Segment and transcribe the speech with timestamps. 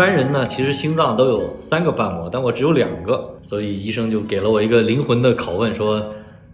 [0.00, 6.02] 般人呢，其实心脏都有三个瓣膜，但我只有两个，所以医生就给了我一个灵魂的拷问，说：“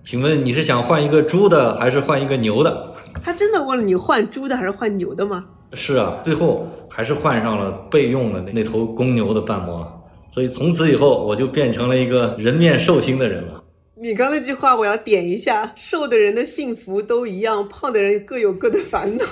[0.03, 2.93] 请问你是想换一个猪的，还是换一个牛的？”
[3.23, 5.45] 他真的问了你换猪的还是换牛的吗？
[5.75, 9.87] 是啊，最后还是换上了备用的那头公牛的瓣膜，
[10.29, 13.63] 所以从此以后我就变成了一个人面兽心的人了。
[13.95, 19.25] 你刚那句话我要点一下：瘦的人的幸福都一样，胖的人各有各的烦恼。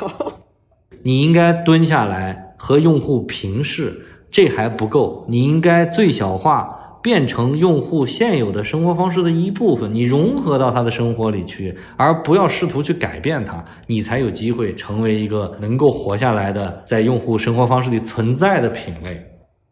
[1.03, 3.95] 你应该蹲下来和用户平视，
[4.31, 6.67] 这还不够，你应该最小化，
[7.03, 19.23] 变成用户现有的生活方式的一部分，你融合到他的生活里去，而不要试图去改变它，你才有机会成为一个能够活下来的，在用户生活方式里存在的品类。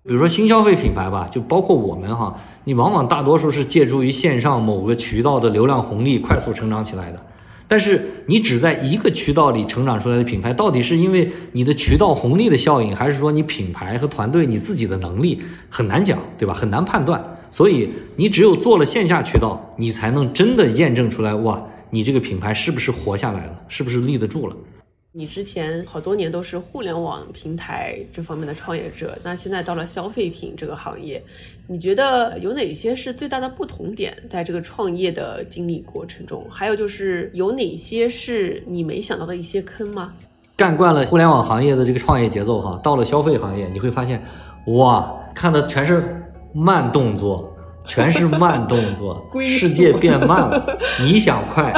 [0.04, 7.18] 比如说新消费品牌吧，就包括我们哈，你往往大多数是借助于线上某个渠道的流量红利快速成长起来的。
[7.72, 16.52] 但是你只在一个渠道里成长出来的品牌，到底是因为你的渠道红利的效应，还是说你品牌和团队你自己的能力很难讲，对吧？
[16.52, 17.24] 很难判断。
[17.50, 24.56] 所以你只有做了线下渠道，你才能真的验证出来，哇，你这个品牌是不是活下来了，是不是立得住了。
[25.14, 31.22] 你之前好多年都是互联网平台这方面的创业者，那现在到了消费品这个行业，
[31.66, 34.16] 你觉得有哪些是最大的不同点？
[34.30, 40.14] 在这个创业的经历过程中，还有就是有哪些是你没想到的一些坑吗？
[40.56, 44.24] 干惯了互联网行业的这个创业节奏哈，到了消费行业，你会发现，
[44.68, 47.54] 哇，看的全是慢动作，
[47.84, 51.70] 全是慢动作， 世界变慢了，你想快，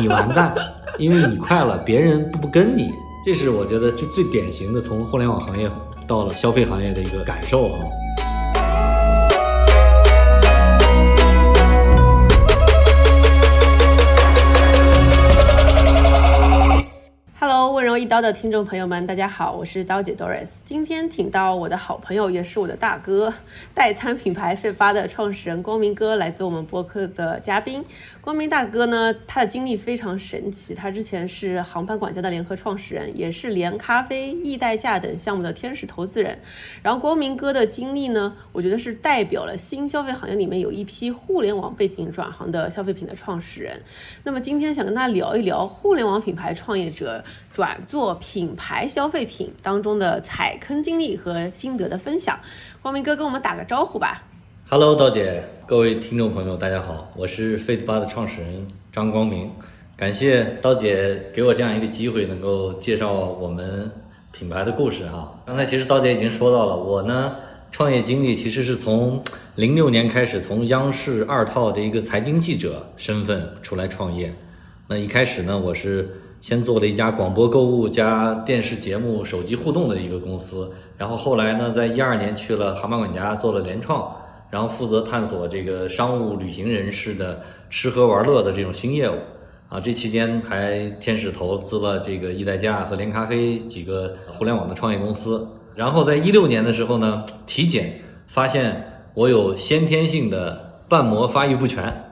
[0.00, 0.52] 你完蛋。
[0.98, 2.92] 因为你快了，别人不不跟你，
[3.24, 5.68] 这是我觉得就最典型的从互联网行业
[6.06, 7.78] 到了消费行业的一个感受啊。
[17.98, 20.48] 一刀的听众朋友们，大家好，我是刀姐 Doris。
[20.64, 23.32] 今天请到我的好朋友，也是我的大哥，
[23.72, 27.84] 代餐品牌费八的创始人光明哥来做我们播客的嘉宾。
[28.20, 36.40] 光明大哥呢，他的经历非常神奇，他之前是航班管家的联合创始人，也是连咖啡、易代驾等项目的天使投资人。
[36.82, 43.80] 然后光明哥的经历呢，我觉得是代表了新消费行业里面有一批互联网背景转行的消费品的创始人。
[44.24, 47.22] 那么今天想跟他聊一聊互联网品牌创业者
[47.52, 47.78] 转。
[47.86, 52.38] 做品牌消费品当中的踩坑经历和心得的分享，
[52.82, 54.22] 光明哥跟我们打个招呼吧。
[54.68, 59.50] Hello，刀姐，各位听众朋友，大家好，我是 Fit 八的创始人张光明，
[59.96, 63.90] 感谢刀姐给我这样一个机会，能够介绍我们
[64.32, 65.38] 品牌的故事哈。
[65.44, 67.36] 刚才其实刀姐已经说到了，我呢
[67.70, 69.22] 创业经历其实是从
[69.54, 74.34] 零六年开始，从央视二套的一个财经记者身份出来创业。
[74.88, 76.20] 那一开始呢，我是。
[76.44, 84.14] 先做了一家广播购物加电视节目、手机互动的一个公司，然后后来呢，在一二年去了航班管家做了联创，
[84.50, 87.40] 然后负责探索这个商务旅行人士的
[87.70, 89.14] 吃喝玩乐的这种新业务，
[89.70, 102.03] 啊，这期间还天使投资了这个易代驾和连咖啡几个互联网的创业公司，然后在一六年的时候呢，体检发现我有先天性的瓣膜发育不全。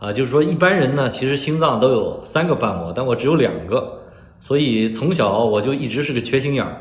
[0.00, 4.00] 啊，就是说一般人呢，其实心脏都有三个瓣膜，但我只有两个，
[4.40, 6.74] 所以从小我就一直是个缺心眼儿，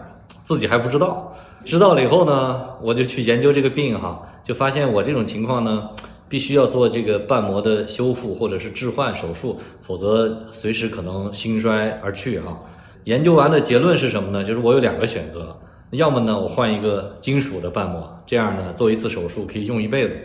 [0.43, 1.35] 自己还不知道。
[1.65, 5.89] 知道了以后呢，我就去研究这个病哈，就发现我这种情况呢，
[6.29, 12.57] 必须要做这个瓣膜的修复或者是置换手术，否则随时可能心衰而去哈。
[13.03, 14.45] 研究完的结论是什么呢？
[14.45, 15.53] 就是我有两个选择，
[15.91, 20.17] 要么呢我换一个金属的瓣膜，这样呢做一次手术可以用一辈子。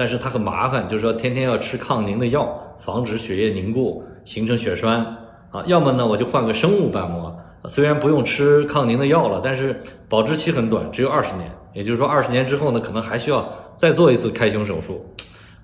[0.00, 5.04] 但是它很麻烦，就是说天天要吃抗凝的药，防止血液凝固形成血栓
[5.50, 5.62] 啊。
[5.66, 7.36] 要么呢，我就换个生物瓣膜，
[7.68, 9.78] 虽然不用吃抗凝的药了，但是
[10.08, 11.50] 保质期很短，只有二十年。
[11.74, 13.46] 也就是说，二十年之后呢，可能还需要
[13.76, 15.04] 再做一次开胸手术。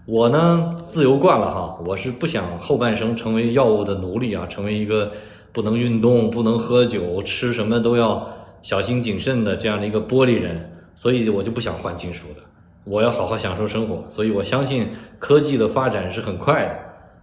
[0.05, 5.11] 我呢，自由惯了哈，我是不想后半生成为药物的奴隶啊，成为一个
[5.51, 8.29] 不能运动、不能喝酒、吃什么都要
[8.61, 12.43] 小心谨慎的这样的一个玻璃人，所以我就不想换金属的。
[12.87, 14.89] 我要好好享受生活，所以我相信
[15.19, 16.71] 科技的发展是很快的。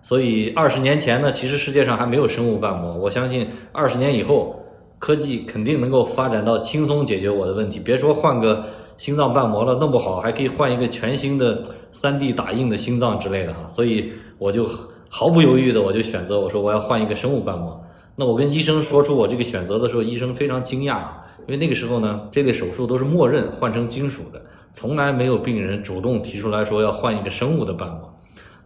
[0.02, 2.94] 所以二十年前呢，其实世界上还没有生物瓣膜。
[2.94, 4.60] 我相信二十年以后，
[5.00, 7.80] 科技肯定能够发展到轻松解决我的问题。
[7.80, 8.62] 别说换个
[8.98, 11.62] 心脏瓣膜了，弄不好还可以换一个全新的
[11.92, 13.66] 三 D 打印的心脏之类的哈。
[13.68, 14.70] 所以我就
[15.10, 17.83] 毫不犹豫的我就选择，我说我要换一个生物瓣膜。
[18.16, 21.00] 那我跟医生说出我这个选择的时候，医生非常惊讶，
[21.48, 24.42] 因为那个时候呢，这类手术都是默认换成金属的，
[24.74, 28.14] 从来没有病人主动提出来说要换一个生物的瓣膜。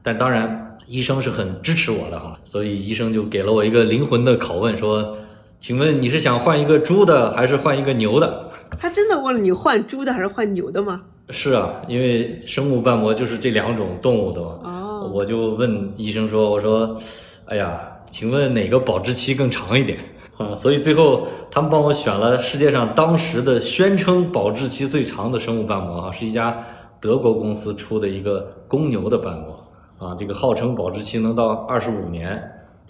[0.03, 5.17] 但当然，医生是很支持我的哈，所以医生就给了我一个灵魂的拷问，说
[5.59, 8.49] ：“请问你是想换一个猪的，还是换一个牛的？”
[8.79, 11.01] 他真的问了你换猪的还是换牛的吗？
[11.29, 14.59] 是啊，因为生物瓣膜就是这两种动物的嘛。
[14.63, 16.95] 哦，我就问医生说：“我说，
[17.45, 17.81] 哎呀，
[18.17, 19.99] 请问哪个保质期更长一点
[20.39, 26.57] 啊？”所以最后他们帮我选了世界上当时的宣称保质期最长的生物瓣膜啊，是一家
[26.99, 29.63] 德国公司出的一个公牛的瓣膜
[29.99, 32.41] 啊，这个号称保质期能到二十五年。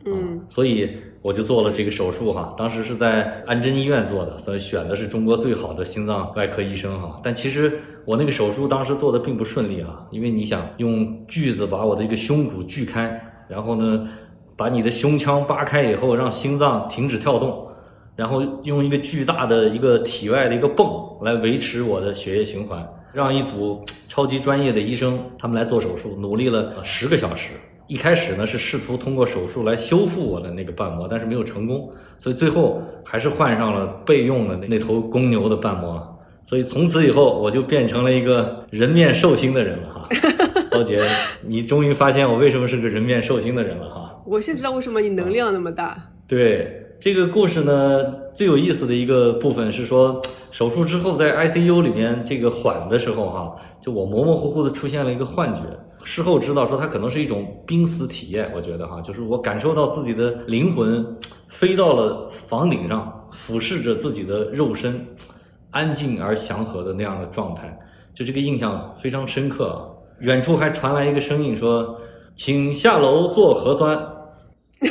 [0.05, 0.89] 嗯，所以
[1.21, 7.17] 我就做了这个手术哈，当时是在安贞医院做的，所以选的是中国最好的心脏外科医生哈。
[7.21, 14.07] 但其实我那个手术当时做的并不顺利啊，因为你想用锯子把我的一个胸骨锯开，然后呢，
[14.57, 17.65] 把你的胸腔扒开以后，让心脏停止跳动，
[18.15, 27.51] 然后用一个巨大的一个体外的一个泵来维持我的血液循环，让一组超级专业的医生他们来做手术，努力了十个小时。
[27.87, 31.89] 一开始呢是试图通过手术来修复我的那个瓣膜，但是没有成功，
[32.19, 36.15] 所以最后还是换上了备用的那那头公牛的瓣膜。
[36.43, 40.09] 所以从此以后我就变成了一个人面兽心的人了哈。
[40.71, 41.07] 高姐，
[41.41, 44.21] 你终于发现我为什么是个人面兽心的人了哈。
[44.25, 46.11] 我现在知道为什么你能量那么大。
[46.27, 48.03] 对这个故事呢，
[48.33, 50.21] 最有意思的一个部分是说，
[50.51, 55.61] 手术之后在 ICU 里面这个缓的时候哈，就我模模糊糊的出现了一个幻觉。
[56.03, 61.05] 事后知道说它可能是一种濒死体验，我觉得哈，就是我感受到自己的灵魂
[61.47, 65.05] 飞到了房顶上，俯视着自己的肉身，
[65.71, 67.77] 安静而祥和的那样的状态，
[68.13, 69.96] 就这个印象非常深刻啊。
[70.19, 71.99] 远处还传来一个声音说
[72.35, 73.97] ：“请下楼做核酸。”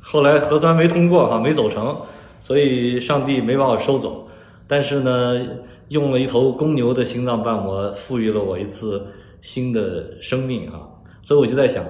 [0.00, 2.00] 后来核酸没通过哈，没走成，
[2.40, 4.26] 所以上帝没把我收走。
[4.68, 5.40] 但是呢，
[5.88, 9.04] 用了一头公牛的心脏瓣膜，赋予了我一次
[9.40, 10.80] 新的生命哈。
[11.22, 11.84] 所以我就在想，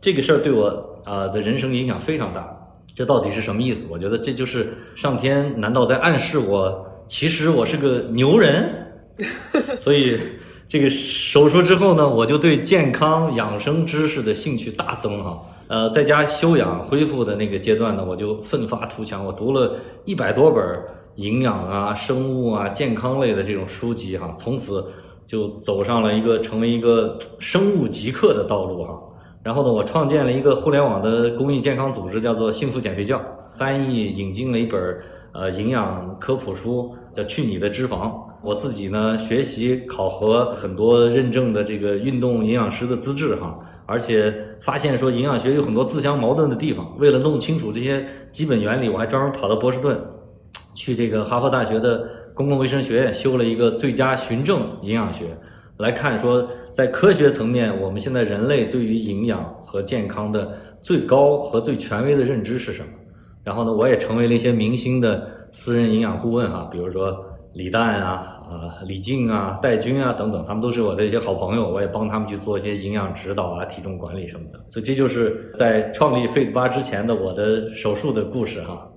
[0.00, 0.66] 这个事儿对我
[1.04, 2.54] 啊的人生影响非常大。
[2.94, 3.86] 这到底是什么意思？
[3.90, 8.87] 我觉得这就是上天难道在暗示我，其实我是个牛人？
[9.78, 10.18] 所以
[10.66, 15.38] 这个手术之后呢，我就对健康养生知识的兴趣大增哈。
[15.68, 20.62] 呃，在家休养恢复的那个阶段呢，我就奋发图强，我读了一百多本。
[21.18, 24.86] 营养啊，生物啊，健康类的这种书籍哈，从此
[25.26, 28.96] 就走上了一个成为一个生物极客的道路哈。
[29.42, 33.20] 然后呢，我创建了一个互联网的公益健康组织，叫做幸福减肥教，
[33.56, 34.80] 翻译引进了一本
[35.32, 38.08] 呃营养科普书，叫《去你的脂肪》。
[38.42, 46.96] 我自己呢，学习考核很多认证的这个运动营养师的资质哈，而且发现说营养学有很多自相矛盾的地方。
[46.98, 49.98] 为了弄清楚这些基本原理，我还专门跑到波士顿。
[50.74, 55.36] 去这个哈佛大学的公共卫生学院修了一个最佳循证营养学，
[55.78, 62.88] 来看说在科学层面，我们现在人类对于营养和健康的最高和最权威的认知是什么。
[63.42, 67.18] 然后呢，我也成为了一些明星的私人营养顾问哈，比如说
[67.58, 74.64] 李诞啊、啊李静啊、戴军啊等等，他们都是我的一些好朋友，我也帮他们去做一些营养指导啊、体重管理什么的。
[74.68, 78.88] 所以这就是在创立 Fit 八之前的我的手术的故事哈。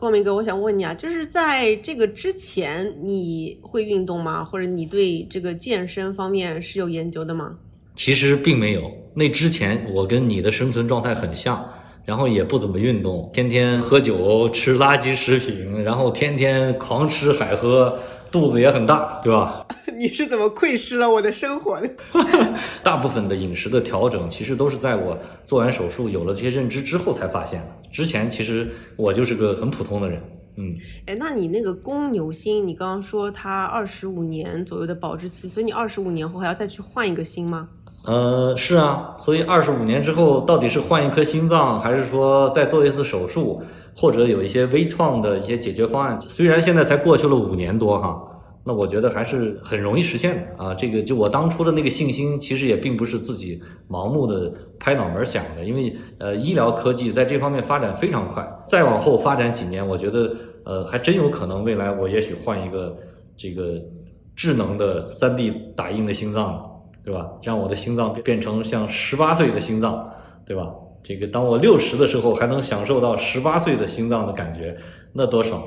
[0.00, 4.44] 光明哥，我想问你啊，就是在这个之前，你会运动吗？
[4.44, 7.56] 或者你对这个健身方面是有研究的吗？
[7.94, 8.90] 其实并没有。
[9.14, 11.68] 那之前我跟你的生存状态很像，
[12.08, 17.98] 然后也不怎么运动，天天喝酒、吃垃圾食品，然后天天狂吃海喝，
[18.32, 19.66] 肚子也很大，对吧？
[19.94, 21.90] 你是怎么窥视了我的生活的？
[22.82, 27.66] 大部分的饮食的调整，其实都是在我做完手术有了这些认知之后才发现的。
[27.92, 30.18] 之前其实我就是个很普通的人。
[30.56, 30.72] 嗯，
[31.04, 37.68] 哎，那你那个公牛心，你刚刚说它二十五年左右的保质期，所以你二十五年后还要再去换一个心吗？
[38.04, 43.60] 呃，是啊，所以二十五年之后，到底是换一颗心脏，还是说再做一次手术，
[43.94, 46.18] 或者有一些微创的一些解决方案？
[46.28, 48.20] 虽然现在才过去了五年多哈。
[48.64, 50.74] 那我觉得还是很容易实现的啊！
[50.74, 60.30] 这个就我当初的那个信心，其实也并不是自己盲目的拍脑门想的，因为呃，医疗科技在这方面发展非常快，再往后发展几年，我觉得
[60.66, 62.94] 呃，还真有可能未来我也许换一个
[63.38, 63.80] 这个
[64.36, 66.67] 智能的三 D 打印的心脏，
[67.08, 67.32] 对吧？
[67.42, 70.12] 让我的心脏变成像十八岁的心脏，
[70.44, 70.70] 对吧？
[71.02, 74.76] 这个当我六十的时候还能享受到十八岁的心脏的感觉，
[75.14, 75.66] 那多爽！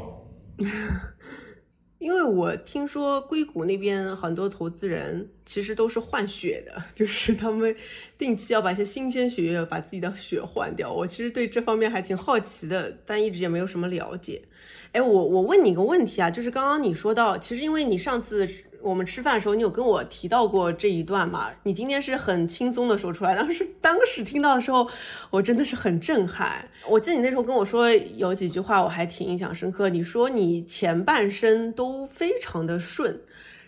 [1.98, 7.76] 因为我听说硅谷那边很多投资人其实都是换血的，就是他们
[8.20, 10.94] 定期要把一些新鲜血液把自己的血换掉。
[10.94, 14.44] 我其实对这方面还挺好奇的，但一直也没有什么了解。
[14.92, 18.48] 哎，我我问你一个问题啊，就是刚刚你说到，其实因为你上次
[18.84, 21.50] 我们吃饭的时候，你有跟我提到过这一段吗？
[21.64, 24.88] 你今天是很轻松的说出来，当时当时听到的时候，
[25.30, 26.68] 我真的是很震撼。
[26.88, 29.90] 我记得你那时候跟我说有几句话，我还挺印象深刻。
[29.90, 33.20] 你说你前半生都非常的顺。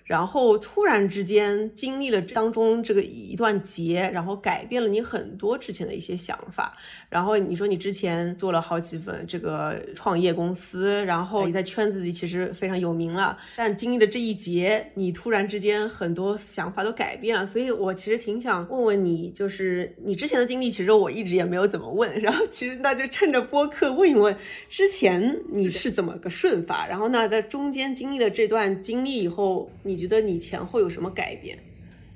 [0.04, 6.76] 然后突然之间经历了当中这个一段劫，然后改变了你很多之前的一些想法。
[7.10, 13.38] 然后你说你之前做了好几份这个创业公司，然后你在圈子里其实非常有名了。
[13.56, 17.46] 但经历了这一劫，你突然之间很多想法都改变了。
[17.46, 22.20] 所以我其实挺想问问你，就是你之前的经历，其实我一直也没有怎么问。
[22.20, 24.36] 然后其实那就趁着播客问一问，
[24.70, 26.86] 之前你是怎么个顺法？
[26.88, 29.93] 然后呢，在中间经历了这段经历以后，你。
[29.94, 31.56] 你觉得你前后有什么改变？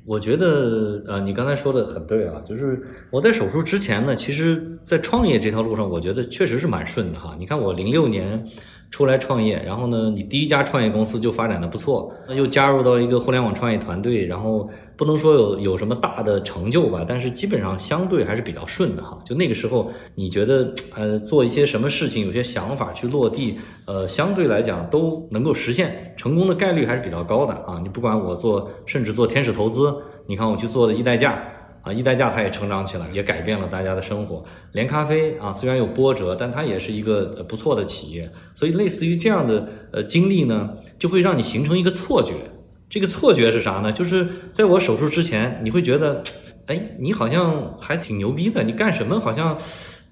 [0.04, 2.82] 我觉得，呃，你刚才说的很对啊，就是
[3.12, 7.36] 我在手术之前呢，其实，在创业这条路上，我觉得确实是蛮顺的哈。
[7.38, 8.44] 你看，我零六年。
[8.90, 19.20] 出来创业，然后呢，你第一家创业公司就发展的不错，又加入到一个互联网创业团队，然后不能说有有什么大的成就吧，但是基本上相对还是比较顺的哈。
[19.26, 27.80] 就那个时候，你觉得呃做一些什么事情，有些想法去落地，呃，相对来讲都能够实现，成功的概率还是比较高的啊。
[27.84, 29.94] 你不管我做，甚至做天使投资，
[30.26, 31.46] 你看我去做的易代驾。
[31.88, 34.44] 啊，易代价它也成长起来，也改变了大家的生活。
[34.74, 38.30] 连咖啡啊，虽然有波折，但它也是一个不错的企业。
[38.54, 42.34] 所以，类似于这样的呃经历呢，就会让你形成一个错觉。
[42.90, 43.90] 这个错觉是啥呢？
[43.92, 46.22] 就是在我手术之前，你会觉得，
[46.66, 49.58] 哎，你好像还挺牛逼的，你干什么好像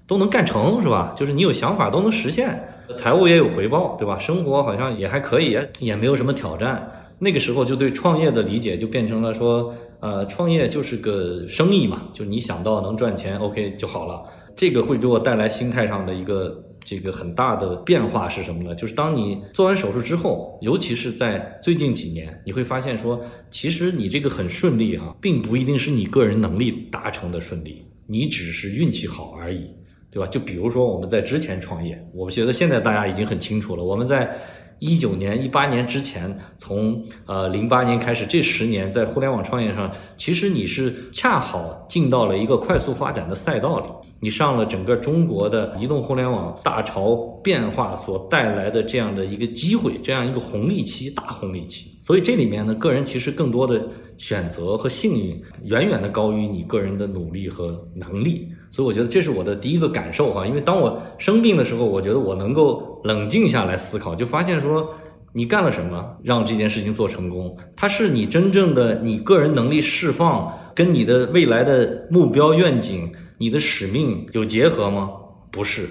[0.06, 1.12] 都能干成，是吧？
[1.14, 2.58] 就是你有想法都能实现，
[2.94, 4.18] 财务也有回报，对吧？
[4.18, 6.90] 生活好像也还可以，也没有什么挑战。
[7.18, 14.22] 那个时候就对创业的理解就变成了说，呃，创业就是个生意嘛，就你想到能赚钱，OK 就好了。
[14.54, 18.74] 这个会给我带来心态上的一个这个很大的变化是什么呢？
[18.74, 23.18] 就是当你做完手术之后，尤其是在最近几年，你会发现说，
[23.50, 29.66] 其实你这个很顺利哈，并不一定是你个人能力达成的顺利，你只是运气好而已，
[30.10, 30.26] 对吧？
[30.26, 34.38] 就比如说我们在之前创业，我觉得现在大家已经很清楚了，我们在。
[34.78, 43.86] 一九年、一八年之前，从呃零八年开始，这十年在互联网创业上，其实你是恰好进到了一个快速发展的赛道里，
[44.20, 51.90] 你上了整个中国的移动互联网大潮变化所带来的这样的一个机会，这样一个红利期、大红利期。
[52.02, 58.48] 所以这里面呢，个人其实更多的选择和幸运，远远的高于你个人的努力和能力。
[58.76, 64.86] 所以我觉得这是我的第一个感受哈，因为当我生病的时候，我觉得我能够冷静下来思考，就发现说
[65.32, 67.56] 你干了什么让这件事情做成功？
[67.74, 75.10] 它是你真正的你个人能力释放跟你的未来的目标愿景、你的使命有结合吗？
[75.50, 75.88] 不是。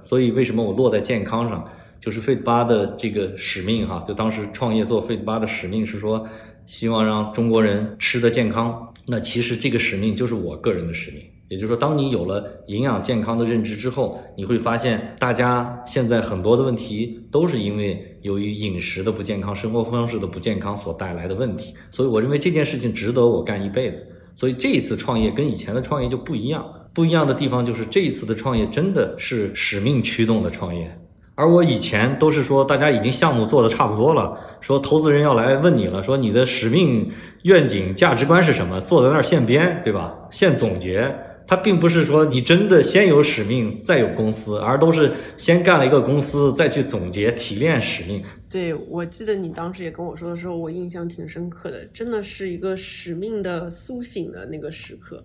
[0.00, 1.68] 所以为什么我落在健康上？
[1.98, 6.24] 就是 Fit 八的这个使命哈，就当时创业做 Fit 八的使命是说，
[6.66, 8.94] 希望让中国人吃的健康。
[9.08, 11.20] 那其实这个使命就是我个人的使命。
[11.48, 21.74] 也就是说，当你有了营养健康的认知之后，你会发现大家现在很多的问题都是因为由于饮食的不健康、生活方式的不健康所带来的问题。
[21.90, 24.06] 所以我认为这件事情值得我干一辈子。
[24.34, 26.64] 所以这一次创业跟以前的创业就不一样，
[26.94, 30.96] 不一样的地方就是这一次的创业真的是使命驱动的创业。
[31.34, 37.08] 而我以前都是说，大家已经项目做的差不多了，说投资人要来问你了，说你的使命、
[37.44, 38.80] 愿景、价值观是什么？
[38.80, 40.14] 坐在那儿现编，对吧？
[40.30, 41.12] 现总结。
[41.48, 48.22] 他并不是说你真的先有使命再有公司，而都是先干了一个公司，再去总结提炼使命。
[48.50, 55.24] 对，我记得你当时也跟我说的时候，我印象挺深刻的，真的是一个使命的苏醒的那个时刻。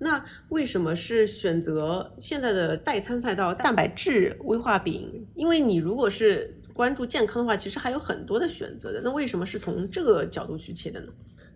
[0.00, 5.24] 那为什么是选择现在的代餐赛道蛋白质威化饼？
[5.36, 9.00] 因为你如果是关注健康的话，其实还有很多的选择的。
[9.04, 11.06] 那为什么是从这个角度去切的呢？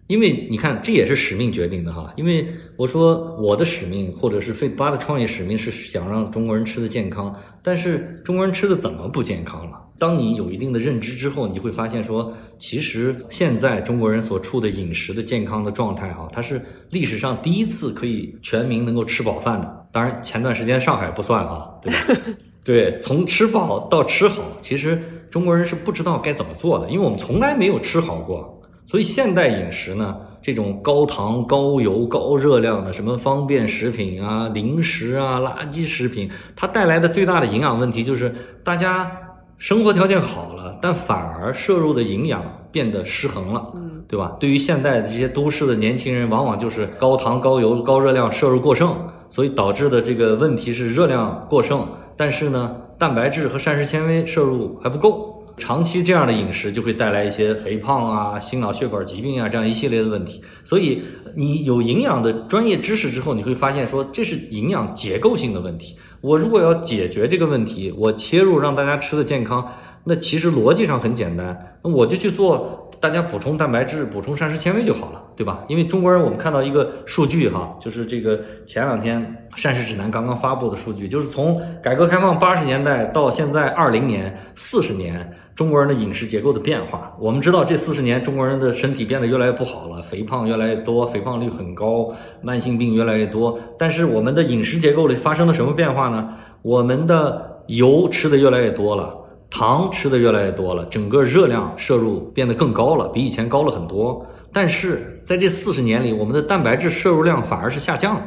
[0.08, 2.12] 因为你看，这也是使命决定的哈。
[2.16, 2.46] 因为
[2.76, 9.84] 我说我的使命，或者是 Fit 八的创业使命是想让中国人吃的健康，但是中国人吃的怎么不健康了？
[9.98, 19.86] 当你有一定的认知之后，你就会发现说，其实现在中国人所处的饮食的健康的状态哈，它是历史上第一次可以全民能够吃饱饭的。
[19.92, 21.98] 当然，前段时间上海不算啊，对吧？
[22.64, 24.98] 对，从吃饱到吃好，其实
[25.30, 28.57] 中国人是不知道该怎么做的，因为我们从来没有吃好过。
[28.88, 39.12] 所以现代饮食呢，这种高糖、高油、高热量的什么方便食品啊、零食啊、垃圾食品，它带来的最大的营养问题就是，大家
[39.58, 42.42] 生活条件好了，但反而摄入的营养
[42.72, 44.34] 变得失衡了，嗯，对吧？
[44.40, 48.96] 对于现代的这些都市的年轻人，往往就是高糖、高油、高热量摄入过剩，
[49.28, 55.37] 所以导致的这个问题是热量过剩，但是呢，蛋白质和膳食纤维摄入还不够。
[55.58, 60.40] 长期这样的饮食就会带来一些肥胖啊、心脑血管疾病啊这样一系列的问题。
[60.64, 61.02] 所以
[61.34, 65.96] 你有营养的专业知识之后，你会发现说这是营养结构性的问题。
[66.20, 69.66] 我如果要解决这个问题，我切入让大家吃的健康，
[70.04, 72.87] 那其实逻辑上很简单，那我就去做。
[73.00, 75.62] 大家补充蛋白质、补充膳食纤维就好了，对吧？
[75.68, 87.14] 因为中国人，我们看到一个数据哈，就是这个前两天膳食指南刚刚发布的数据，就是从改革开放八十年代到现在二零年，四十年中国人的饮食结构的变化。
[87.20, 92.12] 我们知道这四十年中国人的身体变得越来越不好了，肥胖越来越多，肥胖率很高，
[92.42, 93.58] 慢性病越来越多。
[93.78, 96.34] 但是我们的饮食结构里发生了什么变化呢？
[96.62, 99.14] 我们的油吃的越来越多了。
[99.50, 104.26] 糖吃的越来越多了，整个热量摄入变得更高了，比以前高了很多。
[104.52, 108.26] 但是在这四十年里，我们的蛋白质摄入量反而是下降了，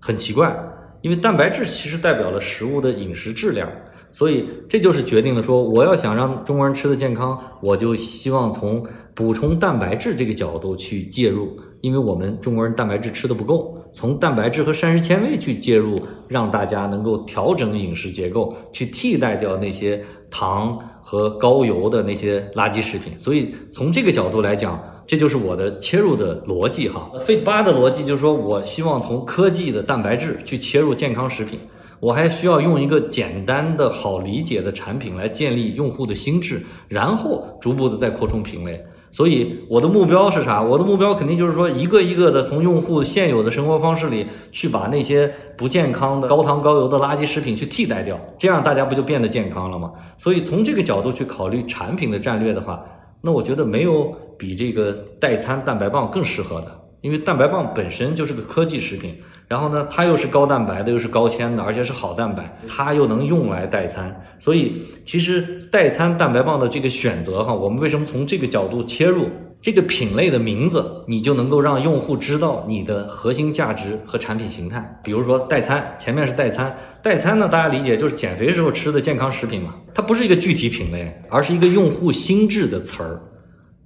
[0.00, 0.56] 很奇怪。
[1.02, 3.70] 因为蛋白质其实代表了食物的饮食质量，
[4.10, 15.94] 所以这就是决定了说，我要想让中国人吃的健康，我就希望从补充蛋白质这个角度去介入，因为我们中国人蛋白质吃的不够，从蛋白质和膳食纤维去介入，
[16.26, 20.04] 让大家能够调整饮食结构，去替代掉那些。
[20.28, 27.08] 糖和高油的那些垃圾食品，所以从这个角度来讲，这就是我的切入的逻辑哈。
[27.20, 31.60] 费八的逻辑就是说，我希望从科技的蛋白质去切入健康食品，
[32.00, 38.84] 我还需要用一个简单的好理解的产品来建立用户的心智，然后逐步的再扩充品类。
[39.10, 40.62] 所以我的目标是啥？
[40.62, 49.92] 我的目标肯定就是说，一个一个的从用户现有的生活方式里去把那些不健康的高糖高油的垃圾食品去替代掉，这样大家不就变得健康了吗？
[50.18, 52.84] 所以从这个角度去考虑产品的战略的话，
[53.22, 56.82] 那我觉得没有比这个代餐蛋白棒更适合的。
[57.02, 59.16] 因为蛋白棒本身就是个科技食品，
[59.48, 69.26] 然后呢，它又是高蛋白的，又是高纤的，而且是好蛋白，它又能用来代餐，所以其实代餐蛋白棒的这个选择哈，我们为什么从这个角度切入？
[69.62, 75.00] 这个品类的名字，你就能够让用户知道你的核心价值和产品形态。
[75.02, 83.20] 比如说代餐，前面是代餐，代餐呢，大家理解就是减肥时候吃的健康食品嘛，它不是一个具体品类，而是一个用户心智的词儿，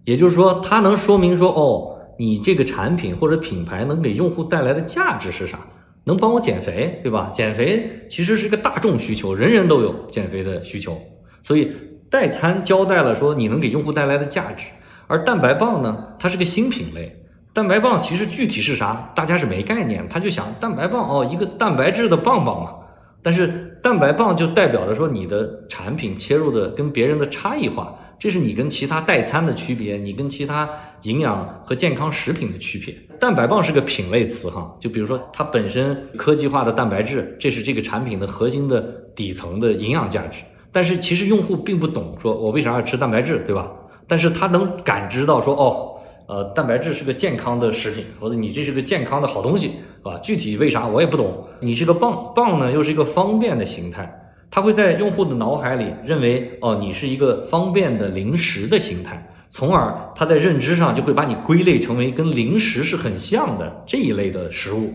[0.05, 1.97] 也就是说，它能说明说哦。
[2.21, 5.59] 你这个产品或者品牌能给用户带来的价值是啥？
[6.05, 7.31] 能帮我减肥，对吧？
[7.33, 11.01] 减肥其实是一个大众需求，人人都有减肥的需求。
[11.41, 11.73] 所以
[12.11, 14.69] 代餐交代了说你能给用户带来的价值，
[15.07, 17.11] 而蛋白棒呢，它是个新品类。
[17.55, 20.07] 蛋白棒其实具体是啥，大家是没概念。
[20.07, 22.75] 他就想蛋白棒哦，一个蛋白质的棒棒嘛。
[23.23, 27.99] 但是蛋白棒就代表着说你的产品切入的跟别人的差异化。
[28.21, 30.69] 这是你跟其他代餐的区别，你跟其他
[31.05, 32.95] 营养和健康食品的区别。
[33.19, 38.83] 蛋白棒是个品类词哈，就比如说它本身科技化的蛋白质，这是这个产品的核心的
[39.17, 40.41] 底层的营养价值。
[40.71, 43.73] 但是其实用户并不懂，说我为啥要吃蛋白质，对吧？
[44.07, 50.19] 但是他能感知到说，哦，呃，蛋白质是个健康的食品，或者你这是个健康的好东西，是吧？
[50.23, 51.43] 具体为啥我也不懂。
[51.59, 54.15] 你是个棒棒呢，又是一个方便的形态。
[54.51, 64.93] 它会在用户的脑海里认为，哦，你是一个方便的零食的形态，从而他在认知上就会把你归类成为跟零食是很像的这一类的食物。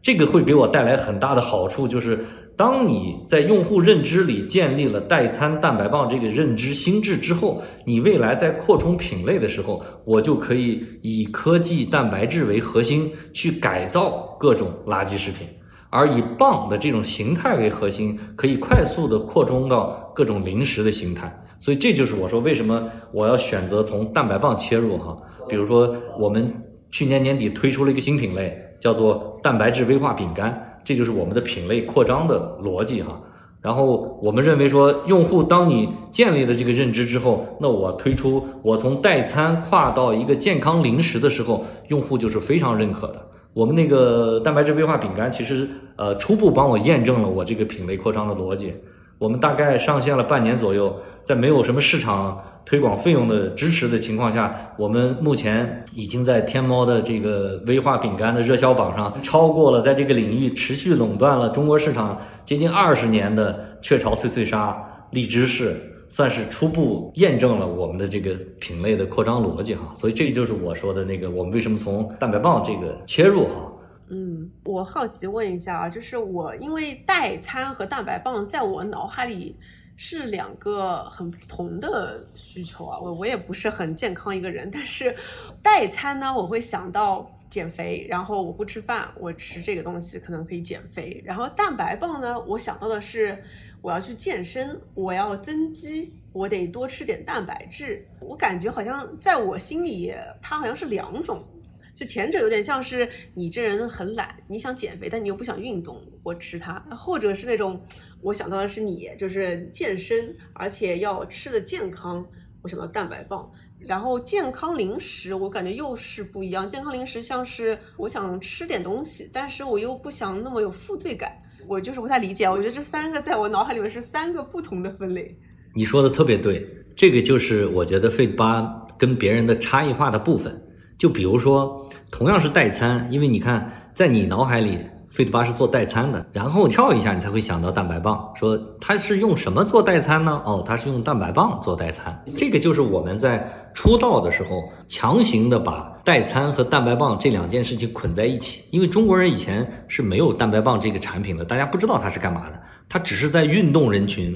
[0.00, 2.18] 这个会给我带来很大的好处，就是
[2.56, 15.46] 当你在用户认知里建立了代餐蛋白棒这个认知心智之后，你未来在扩充品类的时候，我就可以以科技蛋白质为核心去改造各种垃圾食品。
[15.94, 25.14] 而以棒的这种形态为核心，可以快速的扩充到各种零食的形态，所以这就是我说为什么我要选择从蛋白棒切入哈。
[25.46, 26.50] 比如说，我们
[26.90, 33.20] 去年年底推出了一个新品类，叫做蛋白质威化饼干，这就是我们的品类扩张的逻辑哈。
[33.60, 43.26] 然后我们认为说，用户当你建立了这个认知之后，那我推出我从代餐跨到一个健康零食的时候，用户就是非常认可的。
[43.54, 48.74] 我们那个蛋白质威化饼干，其实呃初步帮我验证了我这个品类扩张的逻辑。
[49.18, 64.76] 我们大概上线了半年左右，在没有什么市场推广费用的支持的情况下，我们目前已经在天猫的这个威化饼干的热销榜上超过了在这个领域持续垄断了中国市场接近二十年的雀巢脆脆鲨、
[65.10, 65.91] 荔枝氏。
[66.12, 73.72] 算是初步验证了我们的这个品类的扩张逻辑哈，所以这就是我说的那个我们为什么从蛋白棒这个切入哈。
[74.10, 79.56] 嗯，我好奇问一下啊，就是我因为代餐和蛋白棒在我脑海里
[79.96, 85.16] 是两个很不同的需求啊，我我也不是很健康一个人，但是
[85.62, 93.42] 代餐呢，我会想到减肥，然后我不吃饭，我吃这个东西可能可以减肥，然后蛋白棒呢，我想到的是。
[93.82, 98.06] 我要去健身，我要增肌，我得多吃点蛋白质。
[98.20, 101.44] 我感觉好像在我心里，它好像是两种。
[101.92, 107.78] 就前者有点像是你这人很懒，你想减肥，但你又不想运动，我吃它；后者是那种
[108.22, 112.24] 我想到的是你，就是健身，而且要吃的健康，
[112.62, 113.50] 我想到蛋白棒。
[113.78, 116.68] 然后健康零食，我感觉又是不一样。
[116.68, 122.48] 健康零食像是我想吃点东西，但是我又不想那么有负罪感，我就是不太理解。
[122.48, 125.36] 我觉得这三个在我脑海里面是三个不同的分类。
[125.74, 130.62] 你说的特别对，这个就是我觉得 Fit 八跟别人的差异化的部分。
[130.98, 134.78] 就比如说，同样是代餐，因为你看，在你脑海里。
[135.12, 138.32] 费德巴是做代餐的，然后跳一下，你才会想到蛋白棒。
[138.34, 140.40] 说他是用什么做代餐呢？
[140.46, 142.18] 哦，他是用蛋白棒做代餐。
[142.34, 148.62] 这个就是我们在出道的时候强行的把代餐和蛋白棒这两件事情捆在一起。
[148.70, 152.58] 因为中国人以前是没有蛋白棒这个产品的，大家不知道它是干嘛的。
[152.88, 154.34] 它只是在运动人群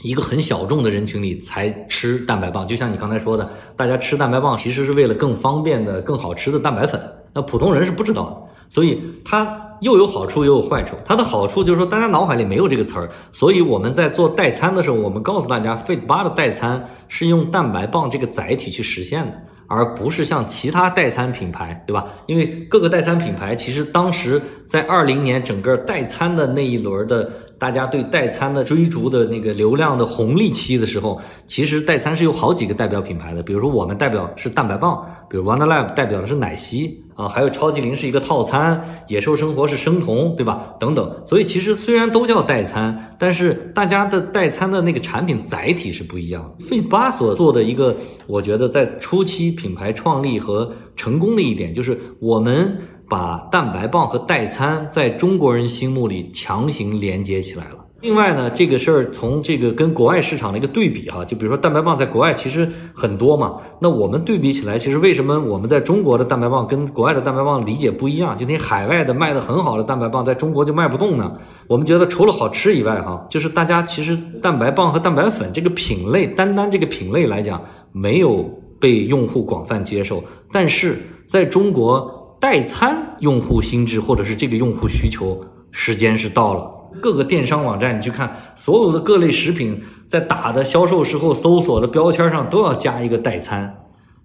[0.00, 2.66] 一个很小众的人群里才吃蛋白棒。
[2.66, 6.98] 就像你刚才说的，大家吃蛋白棒其实是为了更方便的、更好吃的蛋白粉。
[7.34, 8.36] 那普通人是不知道的，
[8.70, 9.67] 所以它。
[9.80, 10.96] 又有好处又有坏处。
[11.04, 22.06] 它的好处就是说，大家脑海里没有这个词儿，所以我们在做代餐的时候，我们告诉大家，Fit 八的代餐是用蛋白棒这个载体去实现的，而不是像其他代餐品牌，对吧？
[22.26, 27.30] 因为各个代餐品牌其实当时在二零年整个代餐的那一轮的。
[27.58, 40.74] 大家对代餐的追逐的那个流量的红利期的时候，其实代餐是有好几个代表品牌的，比如说我们代表是蛋白棒，比如 Wonderlab 代表的是奶昔啊，还有超级零是一个套餐，野兽生活是生酮，对吧？
[40.78, 41.20] 等等。
[41.24, 46.64] 所以其实虽然都叫代餐，但是大家的代餐的那个产品载体是不一样的。
[46.64, 47.96] 费巴所做的一个，
[48.28, 52.78] 我觉得在初期品牌创立和成功的一点，就是我们。
[53.08, 57.84] 把蛋白棒和代餐在中国人心目里强行连接起来了。
[58.00, 68.36] 另外呢，这个事儿从这个跟国外市场的一个对比哈，就比如说蛋白棒在国外其实很多嘛，那我们对比起来，其实为什么我们在中国的蛋白棒跟国外的蛋白棒理解不一样？
[68.36, 71.32] 就那海外的卖的很好的蛋白棒在中国就卖不动呢？
[71.66, 82.16] 我们觉得除了好吃以外哈，就是大家其实蛋白棒和蛋白粉这个品类，单单这个品类来讲，没有被用户广泛接受，但是在中国。
[82.40, 86.74] 代餐用户心智，或者是这个用户需求，时间是到了。
[87.02, 93.76] 各个电商网站，你去看，所有的各类食品在打的销售时候搜索的标签上都要加一个代餐，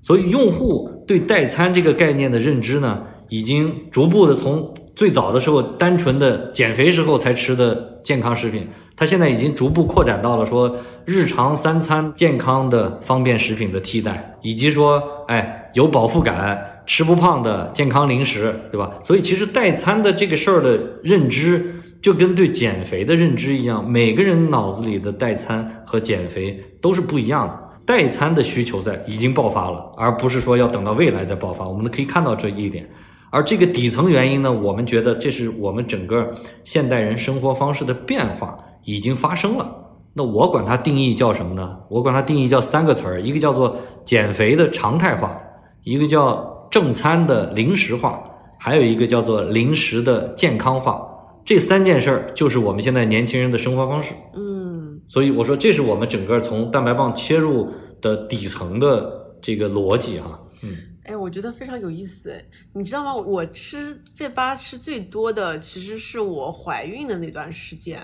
[0.02, 16.73] 所以用户对代餐这个概念的认知呢，已经逐步的从最早的时候单纯的减肥时候才吃的健康食品，它现在已经逐步扩展到了说日常三餐健康的方便食品的替代，以及说，哎，有饱腹感。
[16.86, 18.92] 吃不胖的健康零食，对吧？
[19.02, 27.60] 所以其实代餐的这个事儿的认知，就跟对减肥的认知一样，每个人脑子里的代餐和减肥都是不一样的。
[27.86, 31.68] 代餐的需求在已经爆发了，而不是说要等到未来再爆发。
[31.68, 32.90] 我们可以看到这一点。
[33.30, 36.28] 而这个底层原因呢，我们觉得这是我们整个
[36.64, 39.70] 现代人生活方式的变化已经发生了。
[40.14, 41.78] 那我管它定义叫什么呢？
[41.90, 45.38] 我管它定义叫三个词儿，一个叫做减肥的常态化，
[45.84, 46.53] 一个叫。
[46.74, 48.20] 正餐的零食化，
[48.58, 51.08] 还有一个叫做零食的健康化，
[51.46, 54.12] 这三件事儿就是我们现在年轻人的生活方式。
[54.34, 57.70] 嗯，所以我说这是我们整个从蛋白棒切入
[58.02, 59.08] 的底层的
[59.40, 60.40] 这个逻辑哈。
[60.64, 62.32] 嗯，哎，我觉得非常有意思。
[62.32, 63.14] 哎，你知道吗？
[63.14, 68.02] 我吃费巴吃最多的其实是我怀孕的那段时间。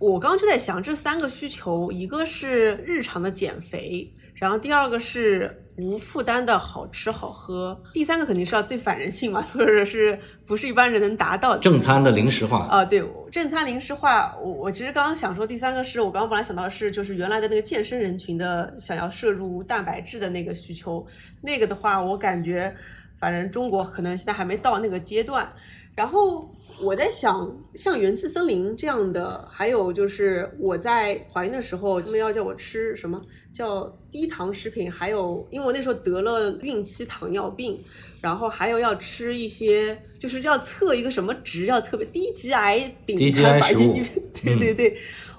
[0.00, 4.12] 我刚刚就在想，这三个需求，一个是日常的减肥。
[4.38, 12.84] 然后第二个是无负担的好吃好喝，第三个肯定是要最反人性嘛， 或者是不是一般人能达到的正餐的零食化啊？
[12.84, 21.06] 对，正餐零食化，我我其实刚刚想说第三个是我刚刚本来想到是就是原来的那个健身人群的想要摄入蛋白质的那个需求，
[21.42, 22.74] 那个的话我感觉
[23.18, 25.52] 反正中国可能现在还没到那个阶段，
[25.94, 26.48] 然后。
[26.80, 33.20] 我在想，像元气森林这样的，还有就是我在怀孕的时候，他们要叫我吃什么
[33.52, 37.78] 叫低糖食品，还有因为我那时候得了孕期糖尿病，
[38.20, 43.94] 然后还有要吃一些，就是要测一个什么值，要特别低 GI 低 GI 食物，
[44.42, 44.96] 对对对。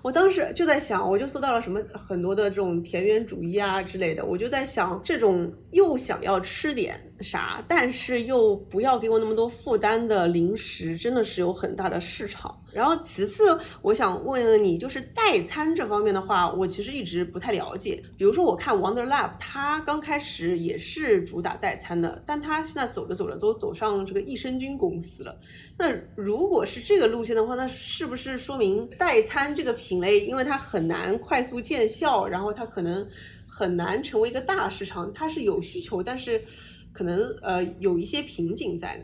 [0.10, 12.58] 我当时就在想，我就搜到了什么很多的这种田园主义啊之类的，我就在想，这种又想要吃点啥，但是又不要给我那么多负担的零食，真的是有很大的市场。
[12.72, 18.02] 然后其次，我想问问你，就是代餐这方面的话，我其实一直不太了解。
[18.18, 25.36] 比如说，我看 Wonder Lab，它刚开始也是主打代餐的，但它现在走着走着都走上这个益生菌公司了。
[25.78, 33.06] 那如果是这个路线的话，那是不是说明代餐这个品类，因为它很难快速见效，然后它可能
[33.48, 36.42] 很难成为一个大市场，它是有需求，但是
[36.92, 39.04] 可能呃有一些瓶颈在的。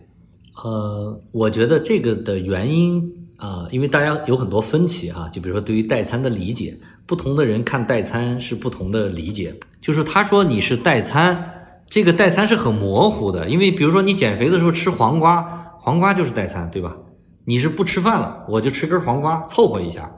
[0.64, 3.04] 呃，我觉得这个的原因
[3.38, 9.54] 啊，因为大家有很多分歧哈，就比如说对于代餐的理解，不同的人看代餐是不同的理解。
[9.82, 11.52] 就是他说你是代餐，
[11.90, 15.44] 这个代餐是很模糊的，因为比如说你减肥的时候吃黄瓜，
[15.80, 16.96] 黄瓜就是代餐，对吧？
[17.48, 20.10] 你是不吃饭了，我就吃根黄瓜凑合一下，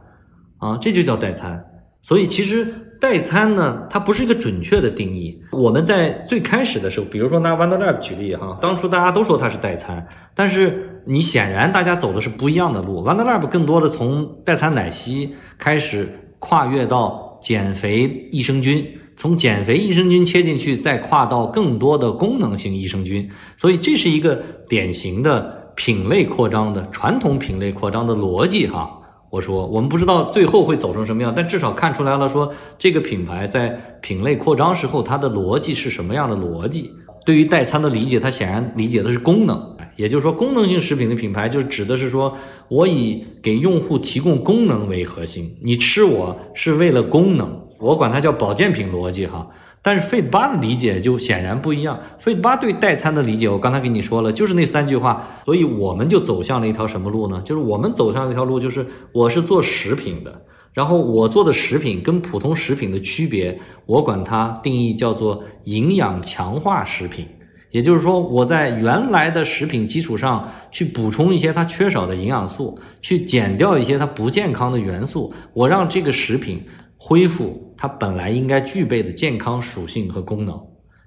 [0.57, 1.63] 啊，这就叫代餐。
[2.01, 2.73] 所以其实。
[2.99, 5.39] 代餐呢，它不是一个准确的定义。
[5.51, 13.03] 我们在最开始的时候，比如说拿 Wonderlab 举例哈，当初大家都说它是代餐，但是你显然大家走的是不一样的路。
[13.03, 18.83] Wonderlab 更多的从代餐奶昔开始跨越到减肥益生菌，
[19.15, 23.29] 从减肥益生菌切进去，再跨到更多的功能性益生菌。
[23.57, 28.96] 所以这是一个典型的品类扩张的传统品类扩张的逻辑哈。
[29.29, 33.69] 我说，我们不知道最后会走成什么样，但至少看出来了，说这个品牌在
[34.01, 36.91] 品类扩张时候，它的逻辑是什么样的逻辑？
[37.25, 42.33] 对于代餐的理解，它显然理解的是功能，也就是说，功能性食品的品牌就是指的是说
[42.69, 49.45] 我以给用户提供功能为核心，你吃我是为了功能，我管它叫保健品逻辑哈。
[49.81, 51.97] 但是 Fit 八的理解就显然不一样。
[52.21, 55.25] Fit 八对代餐的理解，我刚才跟你说了，就是那三句话。
[55.45, 57.41] 所以我们就走向了一条什么路呢？
[57.45, 60.41] 就是我们走向一条路，就是我是做食品的，
[60.73, 67.25] 然后我做的食品跟普通食品的区别，我管它定义叫做营养强化食品。
[67.71, 76.61] 也就是说，我在原来的食品基础上去补充一些它缺少的营养素，去减掉一些它不健康的元素，我让这个食品。
[76.99, 80.59] 恢复它本来应该具备的健康属性和功能，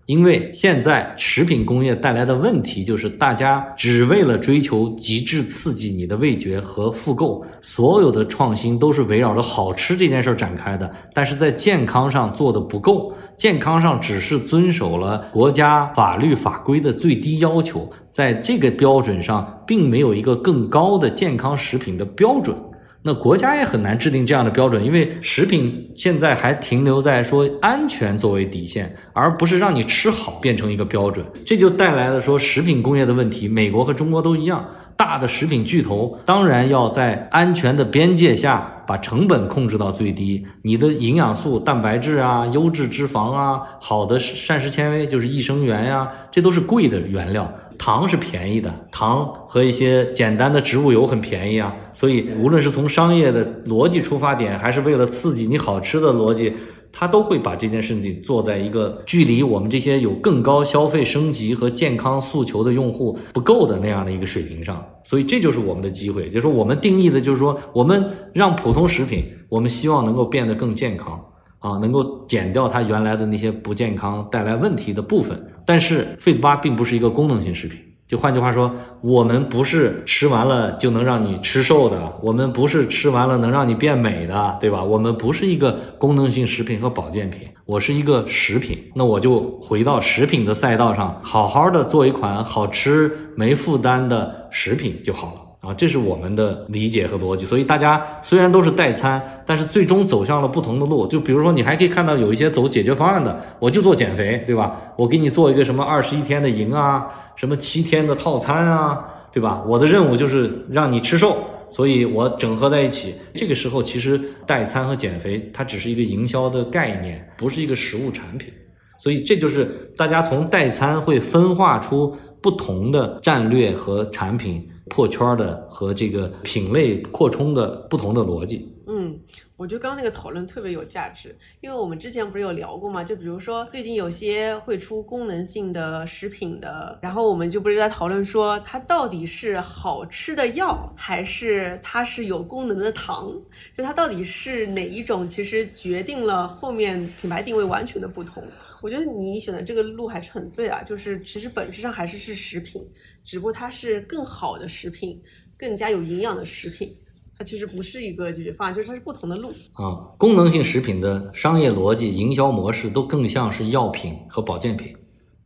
[0.06, 22.56] 因为现在食品工业带来的问题就是，大家只为了追求极致刺激你的味觉和复购，所有的创新都是围绕着好吃这件事展开的，但是在健康上做的不够，健康上只是遵守了国家法律法规的最低要求，在这个标准上并没有一个更高的健康食品的标准。
[23.02, 33.48] 那国家也很难制定这样的标准，因为食品现在还停留在说安全作为底线，而不是让你吃好变成一个标准，这就带来了说食品工业的问题。
[33.48, 34.68] 美国和中国都一样，
[35.00, 47.50] 大的食品巨头当然要在安全的边界下把成本控制到最低，你的营养素、蛋白质啊、优质脂肪啊、好的膳食纤维就是益生元呀，这都是贵的原料。
[47.78, 56.52] 糖是便宜的，糖和一些简单的植物油很便宜啊，所以无论是从商业的逻辑出发点，还是为了刺激你好吃的逻辑，
[56.92, 71.24] 它都会把这件事情做在一个距离我们这些有更高消费升级和健康诉求的用户不够的那样的一个水平上，所以这就是我们的机会，就是说我们定义的就是说，我们让普通食品，我们希望能够变得更健康。
[71.60, 77.78] 啊，能够减掉它原来的那些不健康带来问题的部分，但是 Fit 八并不是一个功能性食品。
[78.10, 84.82] 就换句话说，我们不是吃完了就能让你吃瘦的，我们不是吃完了能让你变美的，对吧？
[84.82, 88.90] 我们不是一个功能性食品和保健品，我是一个食品。
[88.96, 95.49] 那我就回到食品的赛道上，好好的做一款好吃没负担的食品就好了。
[95.60, 101.06] 啊，这是我们的理解和逻辑，所以大家虽然都是代餐，但是最终走向了不同的路。
[101.06, 104.80] 就比如说，你还可以看到有一些走解决方案的，我就做减肥，对吧？
[104.96, 109.62] 我给你做一个什么二十一天的营啊，什么七天的套餐啊，对吧？
[109.66, 111.36] 我的任务就是让你吃瘦，
[111.68, 113.14] 所以我整合在一起。
[113.34, 118.50] 这个时候，其实代餐和减肥它只是一个营销的概念，不是一个实物产品。
[118.98, 124.66] 所以这就是大家从代餐会分化出不同的战略和产品。
[124.90, 128.76] 破圈的和这个品类扩充的不同的逻辑。
[128.92, 129.16] 嗯，
[129.56, 133.04] 我觉得刚刚那个讨论特别有价值，因为我们之前不是有聊过嘛？
[133.04, 143.32] 就比如说最近有些会出功能性的食品的，然后我们就不是在讨论说它到底是好吃的药，还是它是有功能的糖？
[143.78, 145.30] 就它到底是哪一种？
[145.30, 148.42] 其实决定了后面品牌定位完全的不同。
[148.82, 152.82] 我觉得你选的这个路还是很对啊，就是其实本质上还是是食品，
[153.22, 155.20] 只不过它是更好的食品，
[155.56, 156.96] 更加有营养的食品。
[157.36, 160.12] 它其实不是一个解决方案，就是它是不同的路啊。
[160.18, 164.94] 功能性食品的商业逻辑、营销模式都更像是药品和保健品，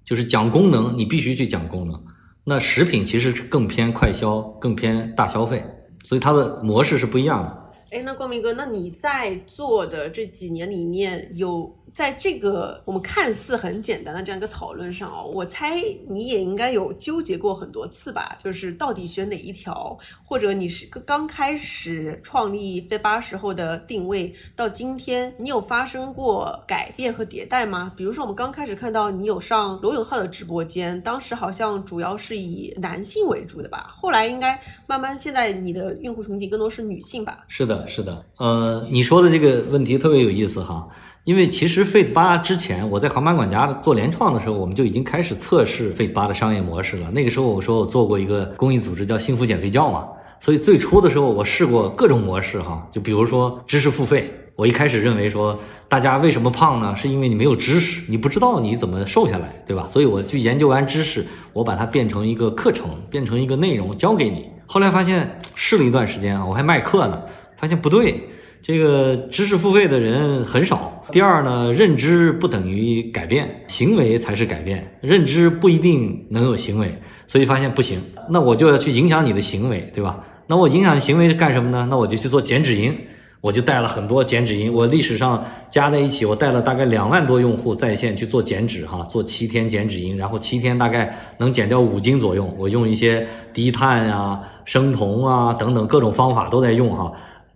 [0.04, 2.04] 就是讲功能，你必须去讲功能。
[2.44, 5.64] 那食品其实是更偏快消，更偏大消费，
[6.04, 7.72] 所以它的模式是不一样的。
[7.90, 11.76] 哎，那光明哥，那你在做的这几年里面有？
[11.94, 18.36] 在这个我们看似很简单的这样一个讨论上哦，我猜你也应该有纠结过很多次吧？
[18.42, 27.92] 就是到底选哪一条，或者你是刚开始创立飞八时候的定位，到今天你有发生过改变和迭代吗？
[27.96, 33.94] 比如说我们刚开始看到你有上罗永浩的直播间，当时好像主要是以男性为主的吧？
[33.96, 37.44] 后来应该慢慢，现在你的用户群体更多是女性吧？
[37.46, 40.88] 是的，是的，呃，你说的这个问题特别有意思哈。
[41.24, 47.10] 因为其实 Fit 八之前，我在航班管家做联创的时候，我们就已经开始测试 Fit 八的商业模式了。
[47.12, 50.06] 那个时候我说我做过一个公益组织叫幸福减肥教嘛，
[50.38, 54.30] 所以最初的时候我试过各种模式哈，就比如说知识付费。
[54.56, 55.58] 我一开始认为说
[55.88, 56.94] 大家为什么胖呢？
[56.94, 59.86] 是因为你没有知识，你不知道你怎么瘦下来，对吧？
[59.88, 64.46] 所以我去研究完知识，我把它变成一个课程，变成一个内容教给你。
[64.66, 67.22] 后来发现试了一段时间啊，我还卖课呢，
[67.56, 68.28] 发现不对。
[68.66, 70.90] 这个知识付费的人很少。
[71.12, 74.90] 第二呢，认知不等于改变，行为才是改变。
[75.02, 78.00] 认知不一定能有行为，所以发现不行。
[78.30, 80.18] 那我就要去影响你的行为，对吧？
[80.46, 81.86] 那我影响行为干什么呢？
[81.90, 82.96] 那我就去做减脂营，
[83.42, 84.72] 我就带了很多减脂营。
[84.72, 92.50] 我历史上加在一起，我带了大概两万多用户在线去做减脂，哈，做七天减脂营，然后七天大概能减掉五斤左右。
[92.58, 97.12] 我用一些低碳啊、生酮啊等等各种方法都在用，哈。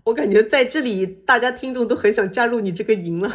[0.08, 3.30] 我感觉在这里，大家听众都很想加入你这个营了。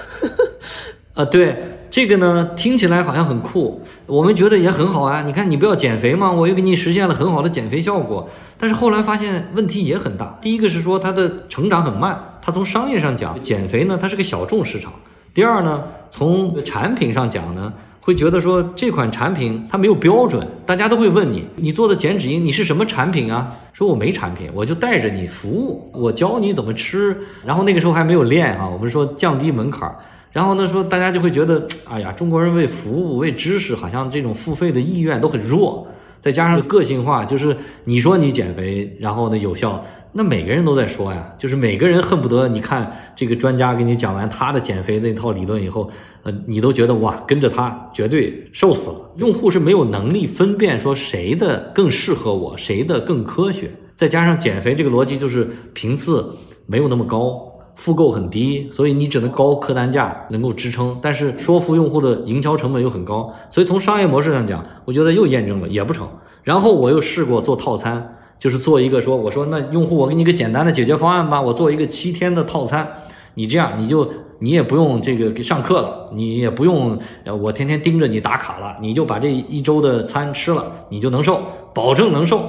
[1.14, 1.56] 啊， 对
[1.92, 5.22] 这个呢，听起来好像很酷，我们觉得也很好啊。
[5.22, 6.32] 你看，你不要减肥吗？
[6.32, 8.28] 我又给你实现了很好的减肥效果。
[8.58, 10.40] 但是后来发现问题也很大。
[10.42, 14.92] 第一个是说它的成长很慢，它从商业上讲，减肥呢它是个小众市场。
[15.32, 17.72] 第二呢，从产品上讲呢。
[18.06, 23.56] 会觉得说这款产品它没有标准，大家都会问你，你做的减脂营你是什么产品啊？
[23.72, 27.16] 说我没产品，我就带着你服务，我教你怎么吃。
[27.46, 29.96] 然后那个时候还没有练啊，我们说降低门槛儿。
[30.34, 35.88] 然后呢说大家就会觉得，哎呀，中国人为服务为知识好像这种付费的意愿都很弱。
[36.24, 39.84] 再加上个性化，就是你说你减肥，然后呢有效，
[40.14, 45.90] 那每个人都在说呀，就是每个人恨不得你看这个专家给你讲完他的减肥那套理论以后，
[46.24, 49.12] 呃，你都觉得哇，跟着他绝对瘦死了。
[49.18, 53.70] 用户是没有能力分辨说谁的更适合我，谁的更科学。
[53.98, 56.34] 再加上减肥这个逻辑就是频次
[56.66, 57.53] 没有那么高。
[57.76, 66.08] 复购很低，所以你只能高客单价能够支撑，但是说服用户的营销成本又很高，所以从商业模式上讲，我觉得又验证了也不成。
[66.44, 72.88] 然后我又试过做套餐，就是做一个说，我说那用户我给你一个简单的解决方案吧，我做一个七天的套餐，
[73.36, 74.10] 你这样你就
[74.40, 81.42] 你也不用这个给上课了，你也不用呃我天天盯着你打卡了，你就把这一周的餐吃了，你就能瘦，
[81.74, 82.44] 保证能瘦。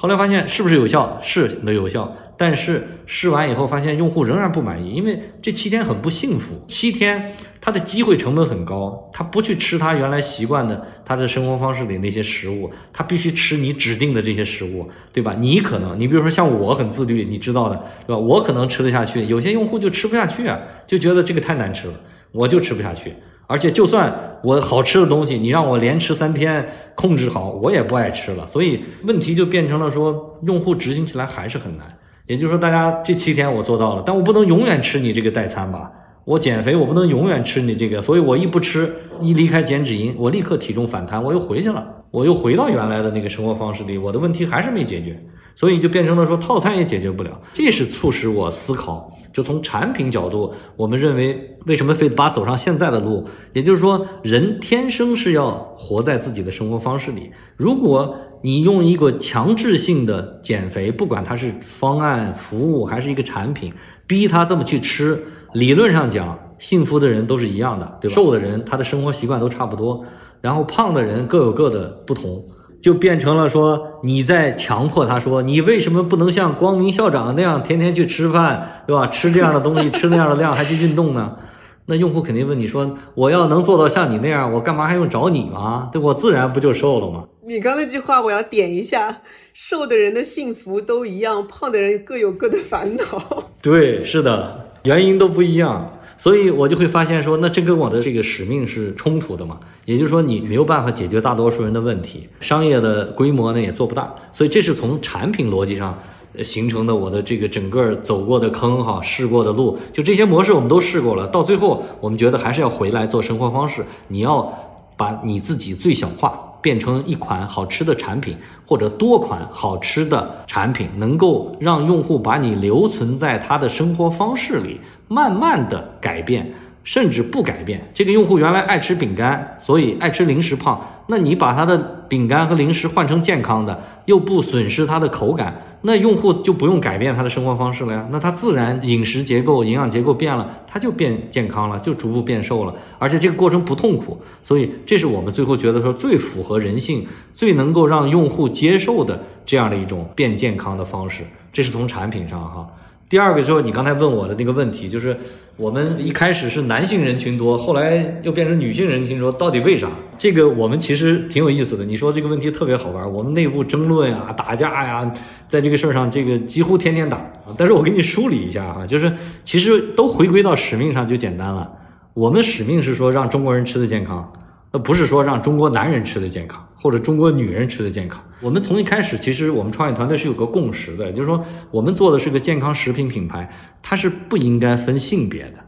[0.00, 1.18] 后来发现是不是有效？
[1.20, 6.54] 是能有效，但是试完以后发现用户仍然不满意，因为这七天很不幸福。
[6.68, 7.28] 七天
[7.60, 15.34] 他的机会成本很高，他不去吃他原来习惯的他的生活方式里那些食物，他必须吃你指定的这些食物，对吧？
[15.36, 17.74] 你可能，你比如说像我很自律，你知道的，
[18.06, 18.16] 对吧？
[18.16, 21.94] 我可能吃得下去，有些用户就吃不下去啊，就觉得这个太难吃了，
[22.30, 23.12] 我就吃不下去。
[23.48, 28.46] 而且，就算我好吃的东西，你让我连吃三天，控制好，我也不爱吃了。
[28.46, 31.86] 所以问题就变成了说，用户执行起来还是很难。
[32.26, 35.90] 也就是说，大家这七天我做到了，但我不能永远吃你这个代餐吧？
[36.26, 45.18] 我减肥，我不能永远吃你这个，所以我一不吃，一离开减脂营，我立刻体重反弹，我又回去了，我又回到原来的那个生活方式里，我的问题还是没解决。
[45.54, 49.12] 所以就变成了说套餐也解决不了，这是促使我思考。
[49.32, 53.26] 就从产品角度，我们认为为什么非得把走上现在的路？
[53.54, 57.32] 也就是说，人天生是要活在自己的生活方式里。
[57.56, 63.72] 如果你用一个强制性的减肥，不管它是方案、服务还是一个产品，
[64.06, 65.20] 逼他这么去吃，
[65.52, 68.14] 理论上讲，幸福的人都是一样的，对吧？
[68.14, 70.04] 瘦的人他的生活习惯都差不多，
[70.40, 72.44] 然后胖的人各有各的不同。
[72.80, 79.08] 就变成了说你在强迫他说你为什么不能像光明校长那样天天去吃饭，对吧？
[79.08, 81.36] 吃这样的东西，吃那样的量，还去运动呢？
[81.86, 85.88] 那用户肯定问你说我要能做到像你那样，我干嘛还用找你吗？
[85.90, 87.24] 对我自然不就瘦了吗？
[87.44, 89.18] 你刚那句话我要点一下，
[89.52, 93.04] 瘦的人的幸福都一样，胖的人各有各的烦恼。
[93.60, 95.97] 对，是的，原因都不一样。
[96.18, 99.58] 所以我就会发现说，那这跟我的这个使命是冲突的嘛？
[99.86, 104.12] 也就是说，你没有办法解决大多数人的问题，商业的规模呢也做不大。
[104.32, 105.96] 所以这是从产品逻辑上
[106.42, 111.24] 形成的我的这个整个走过的坑哈，试过的路，就这些模式我们都试过了。
[111.28, 113.84] 到最后，我们觉得还是要回来做生活方式。
[114.08, 114.52] 你要
[114.96, 116.47] 把你自己最小化。
[116.68, 126.52] 变成一款好吃的产品，或者多款好吃的产品，能够让用户把你留存在他的生活方式里，慢慢的改变。
[126.88, 130.80] 甚至不改变，这个用户原来爱吃饼干，所以爱吃零食胖。
[131.06, 131.76] 那你把他的
[132.08, 138.08] 饼干和零食换成健康的，又不损失他的口感，那用户就不用改变他的生活方式了呀。
[138.10, 142.74] 那他自然饮食结构、营养结构变了，他就变健康了，就逐步变瘦了。
[142.98, 151.22] 而且这个过程不痛苦，所以这是我们最后觉得说最符合人性、最能够让用户接受的这样的一种变健康的方式。
[151.52, 152.66] 这是从产品上哈。
[153.08, 155.16] 第二个就是你刚才问我的那个问题，就是
[155.56, 159.90] 我们一开始是男性人群多，后来又变成女性人群多，到底为啥？
[160.18, 161.84] 这个我们其实挺有意思的。
[161.84, 165.10] 你说这个问题特别好玩，我们内部争论啊、打架呀，
[165.48, 167.18] 在这个事儿上，这个几乎天天打。
[167.56, 169.10] 但是我给你梳理一下哈， 就是
[169.42, 171.70] 其实都回归到使命上就简单了。
[172.12, 174.30] 我们使命是说让中国人吃的健康。
[174.70, 178.22] 那不是说让中国男人吃的健康，或者中国女人吃的健康。
[178.40, 183.50] 我们从一开始，其实我们创业团队是有个共识的，就是说我们做的是个健康食品品牌，
[183.82, 185.58] 它是不应该分性别的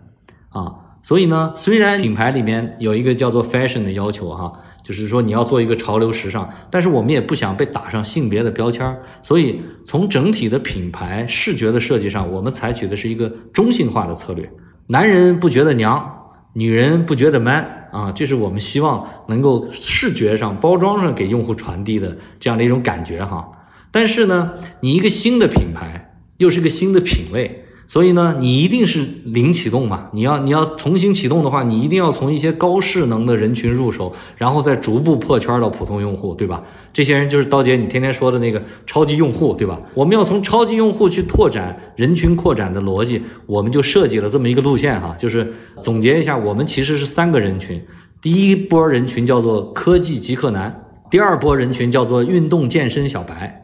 [0.51, 0.73] 啊。
[1.03, 4.53] 所以呢，虽然品牌里面有一个叫做 fashion 的要求哈，
[4.85, 9.01] 就是说你要做一个潮流时尚，但是我们也不想被打上性别的标签。
[9.23, 14.49] 所以从整体的品牌视觉的设计上，我们采取的是一个中性化的策略，
[14.87, 16.17] 男人不觉得娘。
[16.53, 23.51] 女人不觉得 man 啊，这是我们希望能够视觉上、包装上给用户传递的这样的一种感觉哈。
[23.91, 27.65] 但是呢，你一个新的品牌，又是个新的品类。
[27.91, 30.09] 所以呢，你一定是零启动嘛？
[30.13, 36.63] 你要你要重新启动的话，你一定要从一些高势能的人群入手，然后再逐步破圈到普通用户，对吧？
[36.93, 39.81] 这些人就是刀姐你天天说的那个超级用户，对吧？
[39.93, 45.13] 我们要从超级用户去拓展人群扩展的逻辑，我们就设计了这么一个路线哈。
[45.19, 47.85] 就是总结一下，我们其实是三个人群：
[48.23, 50.73] 第一波人群叫做科技极客男，
[51.11, 53.61] 第二波人群叫做运动健身小白，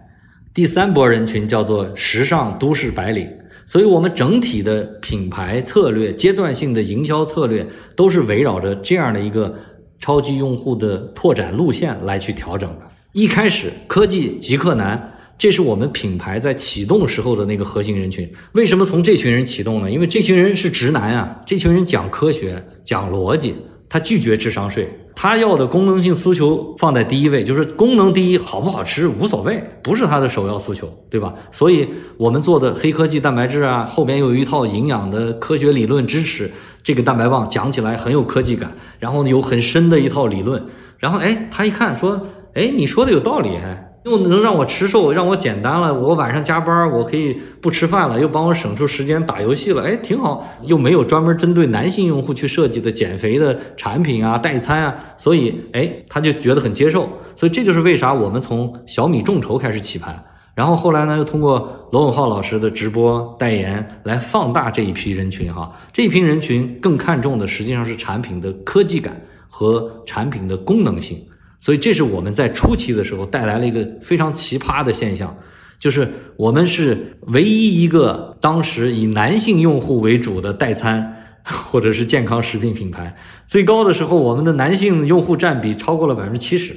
[0.52, 3.28] 第三波人群叫做时尚都市白领。
[3.66, 9.52] 所以，我们整体的品牌策略、阶段性的营销策略，都是围绕着这样的一个
[9.98, 12.86] 超级用户的拓展路线来去调整的。
[13.12, 18.30] 一开始，科技极客男，这是我们品牌在启动时候的那个核心人群。
[18.52, 19.90] 为什么从这群人启动呢？
[19.90, 23.56] 因为这群人是直男啊，这群人讲科学、讲逻辑，
[23.88, 24.88] 他拒绝智商税。
[25.18, 31.32] 他要的功能性诉求放在第一位，就是功能第一，好不好吃无所谓，不是他的首要诉求，对吧？
[31.50, 31.88] 所以
[32.18, 36.50] 我们做的黑科技蛋白质啊，后边有一套营养的科学理论支持，
[36.82, 40.62] 这个蛋白棒讲起来很有科技感，然后有很深的一套理论，
[40.98, 42.20] 然后哎，他一看说，
[42.52, 43.85] 哎，你说的有道理，还。
[44.06, 45.92] 又能让我吃瘦，让我简单了。
[45.92, 49.82] 我晚上加班，我可以不吃饭了，又帮我省出时间打游戏了。
[49.82, 57.08] 哎，挺好，又没有专门针对男性用户去设计的减肥的产品啊、代餐啊，所以哎，他就觉得很接受。
[57.34, 65.68] 所以这就是为啥我们从小米众筹开始起盘，然后后来呢，又通过罗永浩老师的直播代言来放大这一批人群哈。
[65.92, 71.20] 这一批人群更看重的实际上是产品的科技感和产品的功能性。
[71.66, 75.36] 所以，这是我们在初期的时候带来了一个非常奇葩的现象，
[75.80, 81.12] 就是我们是唯一一个当时以男性用户为主的代餐
[81.42, 83.12] 或者是健康食品品牌。
[83.46, 86.72] 最高的时候，我们的男性用户占比超过了百分之七十，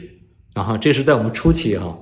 [0.55, 1.95] 啊，这是在我们初期哈。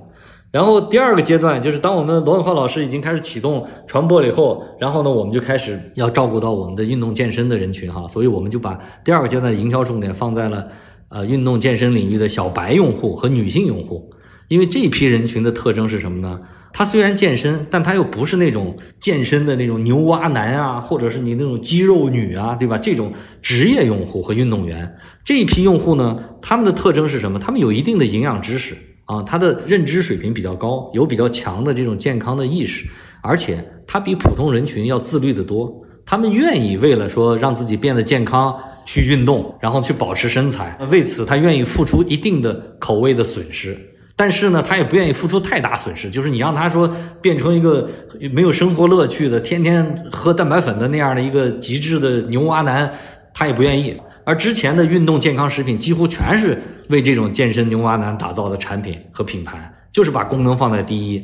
[0.50, 10.66] 然后第二个阶段，就是当我们罗永浩老师已经开始启动传播了以后，然后呢，我们就开始要照顾到我们的运动健身的人群哈，所以我们就把第二个阶段的营销重点放在了。
[11.08, 14.10] 呃，运动健身领域的小白用户和女性用户，
[14.48, 16.40] 因为这批人群的特征是什么呢？
[16.70, 22.76] 他虽然健身，但他又不是那种健身的那种牛蛙男啊，或者是你那种肌肉女啊，对吧？
[22.76, 27.38] 这种职业用户和运动员这一批用户呢，他们的特征是什么？
[27.38, 32.86] 他们有一定的营养知识啊，他的认知水平比较高，有比较强的这种健康的意识，
[33.22, 35.74] 而且他比普通人群要自律的多。
[36.10, 43.78] 他们愿意为了说让自己变得健康去运动，然后去保持身材，为此他愿意付出一定的口味的损失，
[44.16, 46.08] 但是呢，他也不愿意付出太大损失。
[46.08, 46.90] 就是你让他说
[47.20, 47.86] 变成一个
[48.32, 52.90] 没有生活乐趣的、天天喝蛋白粉的那样的一个极致的牛蛙男，
[53.34, 53.94] 他也不愿意。
[54.24, 61.22] 而之前的运动健康食品几乎全是为这种健身牛蛙男打造的产品和品牌，就是把功能放在第一。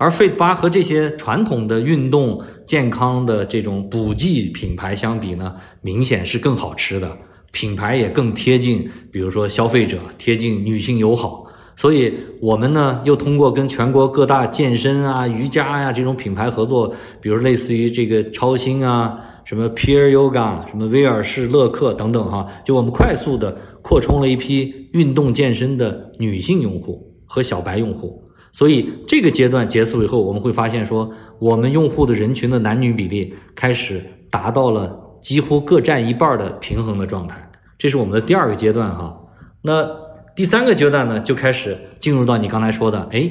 [0.00, 7.18] 而 Fit 八和这些传统的运动健康的这种补剂品牌相比呢，明显是更好吃的，
[7.50, 11.44] 品牌也更贴近，比如说消费者贴近女性友好，
[11.74, 28.22] 所以我们呢又通过跟全国各大健身啊、瑜伽呀、这种品牌合作，比如类似于这个超星啊、什么 Pure Yoga、什么威尔士乐克等等哈，就我们快速的扩充了一批运动健身的女性用户和小白用户。
[28.52, 37.50] 所以这个阶段结束以后，我们会发现说，我们用户的人群的男女比例开始达到了几乎各占一半的平衡的状态。
[37.76, 39.16] 这是我们的第二个阶段哈。
[39.62, 39.88] 那
[40.34, 43.30] 第三个阶段呢，就开始进入到你刚才说的，哎，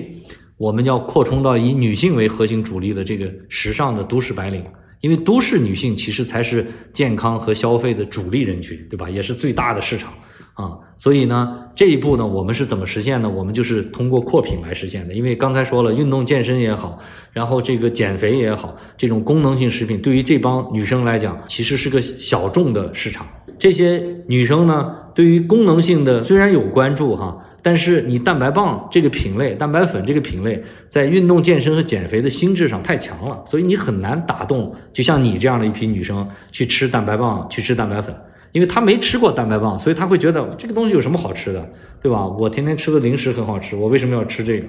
[0.58, 4.64] 我们要扩充到以女性为核心主力的这个时尚的都市白领，
[5.02, 9.10] 因为都市女性其实才是健康和消费的主力人群，对吧？
[9.10, 10.14] 也是最大的市场。
[10.58, 13.30] 啊，所以呢，这一步呢，我们是怎么实现呢？
[13.30, 15.14] 我们就是通过扩品来实现的。
[15.14, 16.98] 因为刚才说了，运动健身也好，
[17.32, 23.28] 然后这个减肥也好，这种功能性食品对于这帮女生来讲，其实是个小众的市场。
[23.60, 38.16] 这些女生呢，对于功能性的虽然有关注哈，但是你蛋白棒这个品类、蛋白粉这个品类，在运动健身和减肥的心智上太强了，所以你很难打动，就像你这样的一批女生去吃蛋白棒、去吃蛋白粉。
[38.58, 41.64] 因为他没吃过蛋白棒，所以他会觉得这个东西有什么好吃的，
[42.02, 42.26] 对吧？
[42.26, 44.66] 我天天吃的零食很好吃，我为什么要吃这个？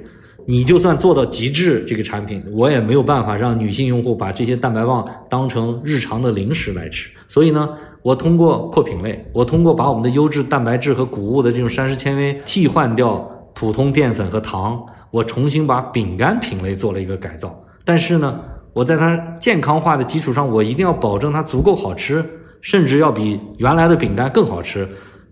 [0.47, 7.09] 你就算做到极致这个产品，我也没有办法让女性用户把这些蛋白棒当成日常的零食来吃。
[7.27, 7.71] 所以呢，
[8.03, 17.59] 我通过扩品类，我通过把我们的优质蛋白质和谷物的这种膳食纤维替换掉普通淀粉和糖，我重新把饼干品类做了一个改造。
[17.87, 18.39] 但是呢，
[18.75, 22.23] 我在它健康化的基础上，我一定要保证它足够好吃。
[22.61, 24.89] 甚至要比原来的饼干更好吃，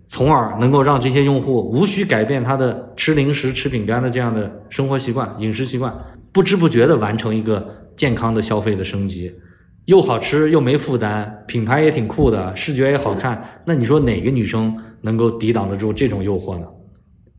[0.06, 5.94] 从而能够让这些用户无需改变他的吃零食、吃饼干的这样的生活习惯、饮食习惯，
[6.32, 7.66] 不知不觉地完成一个
[7.96, 9.32] 健康的消费的升级，
[9.86, 13.42] 又好吃又没负担，品牌也挺酷的，视觉也好看。
[13.64, 16.66] 那你说哪个女生能够抵挡得住这种诱惑呢？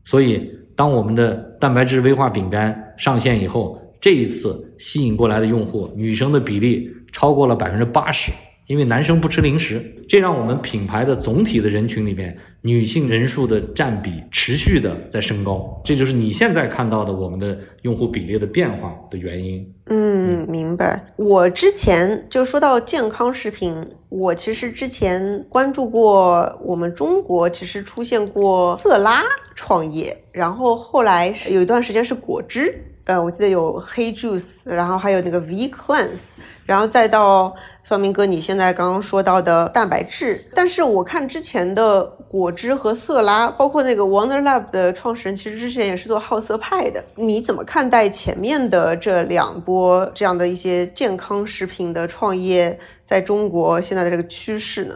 [0.04, 8.30] 所以，当我们的蛋白质微化饼干上线以后，这一次吸引过来的用户，女生的比例超过了百分之八十。
[8.68, 19.74] 因为男生不吃零食，这让我们品牌的总体的人群里面女性人数的占比持续的在升高，这就是你现在看到的我们的用户比例的变化的原因。
[19.86, 21.02] 嗯，明白。
[21.16, 23.74] 我之前就说到健康食品，
[24.10, 36.36] 我其实之前关注过我们中国其实出现过色拉创业，然后后来有一段时间是果汁，呃，我记得有黑 juice，然后还有那个 V cleanse。
[36.68, 47.02] 然后再到方明哥，你现在刚刚说到的蛋白质，但是我看之前的果汁和色拉，包括那个 Wonder Lab 的创始人，其实之前也是做好色派的。
[47.14, 54.94] 你怎么看待前面的这两波这样的一些健康食品的创业，在中国现在的这个趋势呢？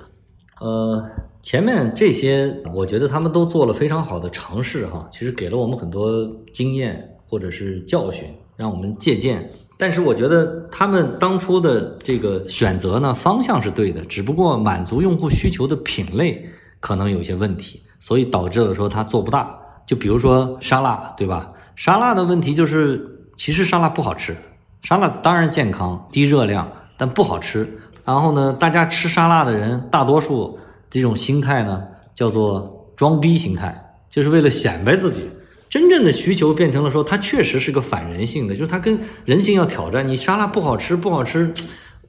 [0.60, 1.02] 呃，
[1.40, 9.48] 前面这些，我觉得他们都做了非常好的尝试哈，其实给了我们很多经验或者是教训，让我们借鉴。
[9.82, 16.40] 但是我觉得他们当初的这个选择呢，方向是对的，只不过满足用户需求的品类
[16.78, 19.52] 可能有些问题，所以导致了说它做不大。
[19.84, 21.50] 就比如说沙拉，对吧？
[21.74, 23.04] 沙拉的问题就是，
[23.34, 24.36] 其实沙拉不好吃，
[24.82, 27.68] 沙拉当然健康、低热量，但不好吃。
[28.04, 30.56] 然后呢，大家吃沙拉的人大多数
[30.90, 31.82] 这种心态呢，
[32.14, 33.76] 叫做装逼心态，
[34.08, 35.28] 就是为了显摆自己。
[35.72, 40.06] 真正的需求变成了说，它确实是个反人性的，就是它跟人性要挑战。
[40.06, 41.50] 你沙拉不好吃，不好吃，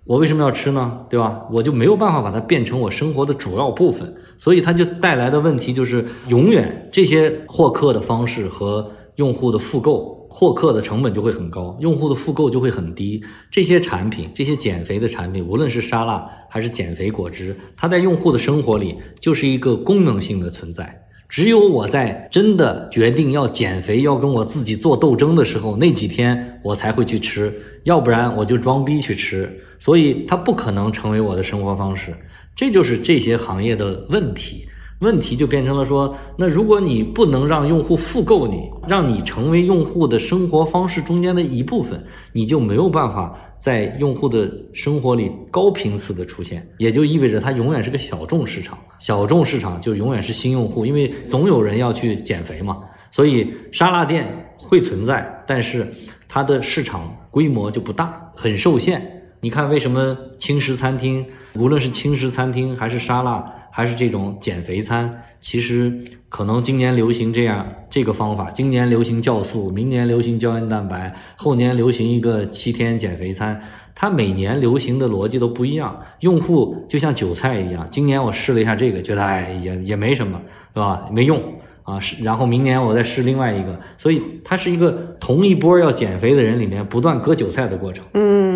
[0.04, 1.00] 我为什么要吃呢？
[1.10, 1.48] 对吧？
[1.50, 13.24] 我就没有办法把它变成我生活的主要部分，所以它就带来的问题就是，永远这些获客的方式和用户的复购，获客的成本就会很高，用户的复购就会很低。
[13.50, 21.00] 这些产品，这些减肥的产品，无论是沙拉还是减肥果汁，它在用户的生活里就是一个功能性的存在。
[21.34, 27.52] 只有我在真的决定要减肥、要跟我自己做斗争的时候，那几天我才会去吃，
[27.86, 29.52] 要不然我就装逼去吃。
[29.80, 32.14] 所以它不可能成为我的生活方式，
[32.56, 34.68] 这就是这些行业的问题。
[35.04, 48.78] 问题就变成了说，那如果你不能让用户复购你，让你成为用户的生活方式中间的一部分，你就没有办法在用户的生活里高频次的出现，也就意味着它永远是个小众市场。
[48.98, 52.80] 小众市场就永远是新用户，因为总有人要去减肥嘛。
[53.12, 54.28] 所以沙拉店
[54.58, 55.88] 会存在，但是
[56.28, 59.13] 它的市场规模就不大，很受限。
[59.44, 61.26] 你看，为什么轻食餐厅，
[61.56, 65.94] 无论是轻食餐厅，还是沙拉，还是这种减肥餐，其实
[66.30, 73.62] 可能今年流行这样这个方法，今年流行酵素，明年流行胶原蛋白，后年流行一个七天减肥餐，
[73.94, 76.00] 它每年流行的逻辑都不一样。
[76.22, 80.42] 用户就像韭菜一样，今年我试了一下这个，觉得哎也也没什么，
[80.74, 81.06] 是吧？
[81.12, 81.44] 没用。
[81.84, 84.90] 啊，是然后明年我再试另外一个，所以它是一个
[85.20, 88.06] 同一波要减肥的人里面不断割韭菜的过程。
[88.14, 88.53] 嗯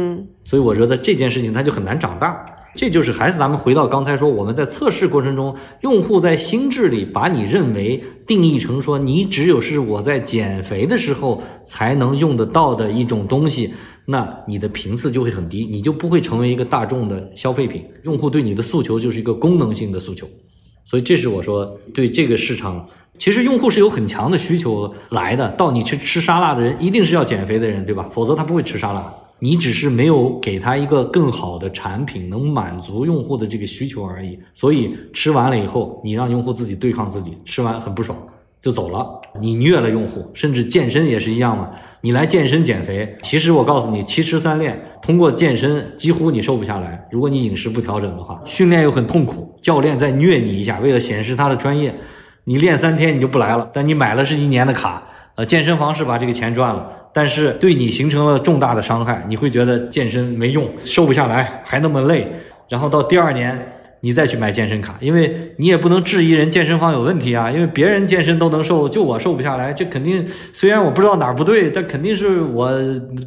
[0.48, 2.45] 所以我觉得这件事情它就很难长大。
[2.74, 13.74] 这就是还是咱们回到刚才说，我们在测试过程中，用户在心智里把你认为定义成说你只有是我在减肥的时候才能用得到的一种东西，
[14.06, 17.84] 那你的频次就会很低，你就不会成为一个大众的消费品。
[18.04, 20.30] 用户对你的诉求就是一个功能性的诉求。
[20.86, 22.88] 所以这是我说对这个市场，
[23.18, 25.50] 其实用户是有很强的需求来的。
[25.54, 28.08] 到你去吃沙拉的人，一定是要减肥的人，对吧？
[28.12, 29.12] 否则他不会吃沙拉。
[29.40, 34.38] 你只是没有给他一个更好的产品，能满足用户的这个需求而已。
[34.54, 38.18] 所以吃完了以后，你让用户自己对抗自己，吃完很不爽
[38.60, 39.08] 就走了，
[39.40, 40.28] 你虐了用户。
[40.34, 41.70] 甚至健身也是一样嘛，
[42.02, 47.08] 你来健身减肥，其实我告诉你，七吃三练，通过健身几乎你瘦不下来。
[47.12, 51.94] 如果你饮食不调整的话，训练又很痛苦，教练再虐你一下，为了显示他的专业，
[52.44, 53.70] 你练三天你就不来了。
[53.72, 55.04] 但你买了是一年的卡。
[55.38, 62.28] 呃，健身房是把这个钱赚了，但是对你形成了重大的伤害，你会觉得健身没用，瘦不下来，还那么累。
[62.68, 63.72] 然后到第二年，
[64.02, 72.72] 你再去买健身卡，因为你也不能质疑人健身房有问题啊，因为别人健身都能瘦，就我瘦不下来，这肯定虽然我不知道哪儿不对，但肯定是我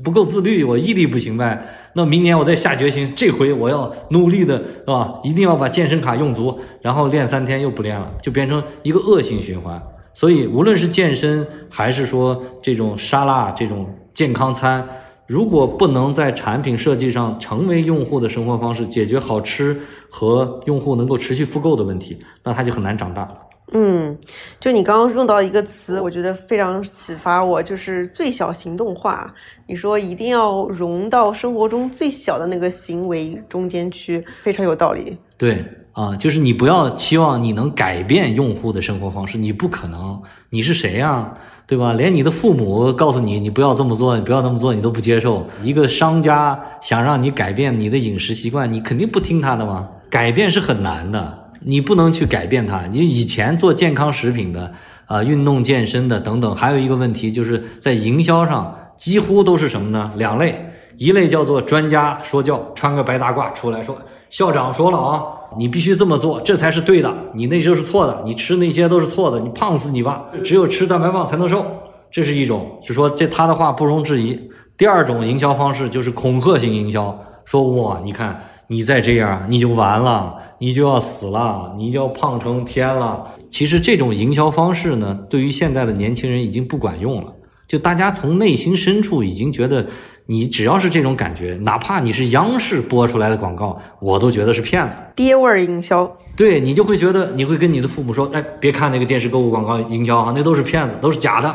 [0.02, 1.62] 不够自律，我毅力不行呗。
[1.92, 5.12] 那明年我再下决心，这回我要努力的，是吧？
[5.22, 9.80] 一定要把健身卡用足，然后练三天又不练了，就变成一个恶性循环。
[10.12, 14.86] 所以，无论是健身还是说这种沙拉这种健康餐，
[15.26, 19.80] 如果不能在产品设计上成为用户的生活方式，解决好吃
[20.10, 23.28] 和用户能够持续复购的问题，那它就很难长大。
[23.72, 24.18] 嗯，
[24.58, 29.32] 就你刚刚用到一个词，我觉得非常启发我，就是最小行动化。
[29.68, 35.16] 你说一定要融到生活中最小的那个行为中间去，非常有道理。
[35.38, 40.20] 对啊，就是你不要期望你能改变用户的生活方式，你不可能。
[40.50, 41.32] 你是谁呀？
[41.66, 41.92] 对吧？
[41.92, 45.46] 连你的父母告诉你你不要这么做，你不要那么做，你都不接受。
[45.62, 49.88] 一个商家想让你改变你的饮食习惯，你肯定不听他的吗？
[50.10, 51.38] 改变是很难的。
[51.62, 52.86] 你不能去改变它。
[52.86, 54.72] 你以前做健康食品的，
[55.04, 60.10] 啊，运动健身的等等，还有一个问题就是在营销上几乎都是什么呢？
[60.16, 60.69] 两类，
[61.00, 63.96] 一类叫做专家说教，穿个白大褂出来说，
[64.28, 65.24] 校长说了啊，
[65.56, 71.64] 你必须这么做，这才是对的，你那就是错的，你吃那些都是错的，你胖死你吧，只有吃蛋白棒才能瘦，
[72.10, 74.38] 这是一种，就说这他的话不容置疑。
[74.76, 78.38] 第二种营销方式就是恐吓性营销，说哇，你看。
[78.72, 83.26] 你再这样，你就完了，你就要死了，你就要胖成天了。
[83.50, 87.32] 其实这种营销方式呢，对于现在的年轻人已经不管用了。
[87.66, 89.84] 就大家从内心深处已经觉得，
[90.30, 94.96] 你只要是这种感觉，哪怕你是央视播出来的广告，我都觉得是骗子。
[95.16, 101.52] 爹味儿营销，对你就会觉得，你会跟你的父母说，哎，别看那个电视购物广告营销啊，那都是骗子，都是假的。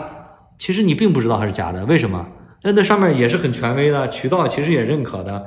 [0.57, 2.27] 其实你并不知道它是假的，为什么？
[2.63, 5.45] 那那上面也是很权威的，渠道其实也认可的。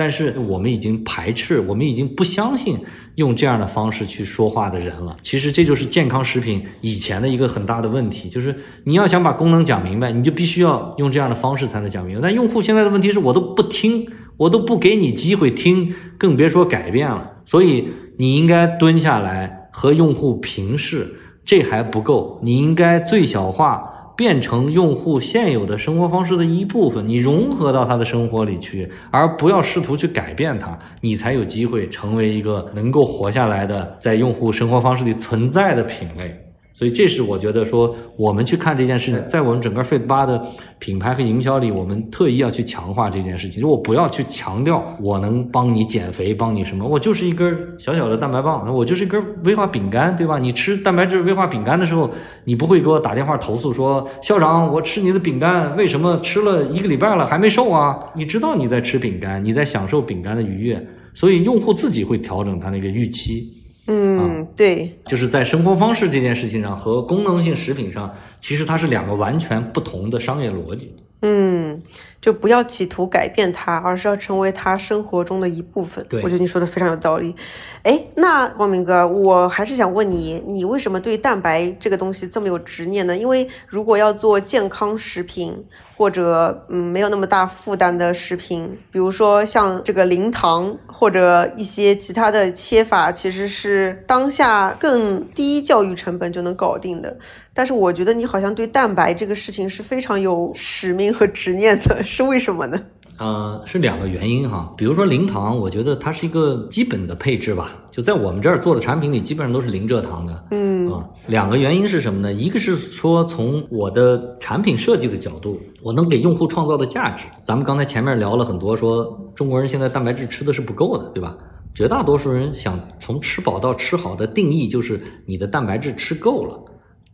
[0.00, 2.78] 但是我们已经排斥，我们已经不相信
[3.16, 5.14] 用这样的方式去说话的人了。
[5.20, 12.22] 其实这就是健康食品以前的一个很大的问题，就是你要想把功能讲明白，你就必须要用这样的方式才能讲明白。
[12.22, 17.32] 但用户现在的问题是我都不听，我都不给你机会听，更别说改变了。
[17.44, 23.99] 所以你应该蹲下来和用户平视，这还不够，你应该最小化。
[24.20, 36.49] 变成用户现有的生活方式的一部分，你融合到他的生活里去，而不要试图去改变它，你才有机会成为一个能够活下来的，在用户生活方式里存在的品类。
[36.72, 40.40] 所以，这是我觉得说，我们去看这件事情，在我们整个 Fit 八的
[40.78, 43.60] 品牌和营销里，我们特意要去强化这件事情。
[43.60, 50.38] 就我不要去强调我能帮你减肥，帮你什么，我就是一根小小的蛋白棒，我就是一根威化饼干，对吧？
[50.38, 52.08] 你吃蛋白质威化饼干的时候，
[52.44, 57.98] 你不会给我打电话投诉说，校长，我吃你的饼干，为什么吃了一个礼拜了还没瘦啊？
[58.14, 63.52] 你知道你在吃饼干，你在享受饼干的愉悦，所以用户自己会调整他那个预期。
[63.92, 70.94] 嗯，对，就是在生活方式这件事情上和功能性食品上，其实它是两个完全不同的商业逻辑。
[71.22, 71.82] 嗯，
[72.20, 76.06] 就不要企图改变它，而是要成为它生活中的一部分。
[76.08, 77.34] 对，我觉得你说的非常有道理。
[77.82, 83.16] 哎，那光明哥，我还是想问你，你为什么对蛋白这个东西这么有执念呢？
[83.16, 85.52] 因为如果要做健康食品，
[86.00, 97.14] 或者嗯没有那么大负担的食品，比如说像这个零糖或者一些其他的切法，其实是当下更低教育成本就能搞定的。
[97.52, 102.80] 但是我觉得你好像对蛋白这个事情是非常有使命和执念的，是为什么呢？
[103.20, 104.72] 呃，是两个原因哈。
[104.78, 110.42] 比如说零糖，我觉得它是一个基本的配置吧，就在我们这儿做的产品里，基本上都是零蔗糖的。
[110.52, 112.32] 嗯啊，两个原因是什么呢？
[112.32, 117.26] 一个是说从我的产品设计的角度，我能给用户创造的价值。
[117.38, 121.36] 咱们刚才前面聊了很多，说中国人现在蛋白质吃的是不够的，对吧？
[121.74, 126.58] 绝大多数人想从吃饱到吃好的定义就是你的蛋白质吃够了。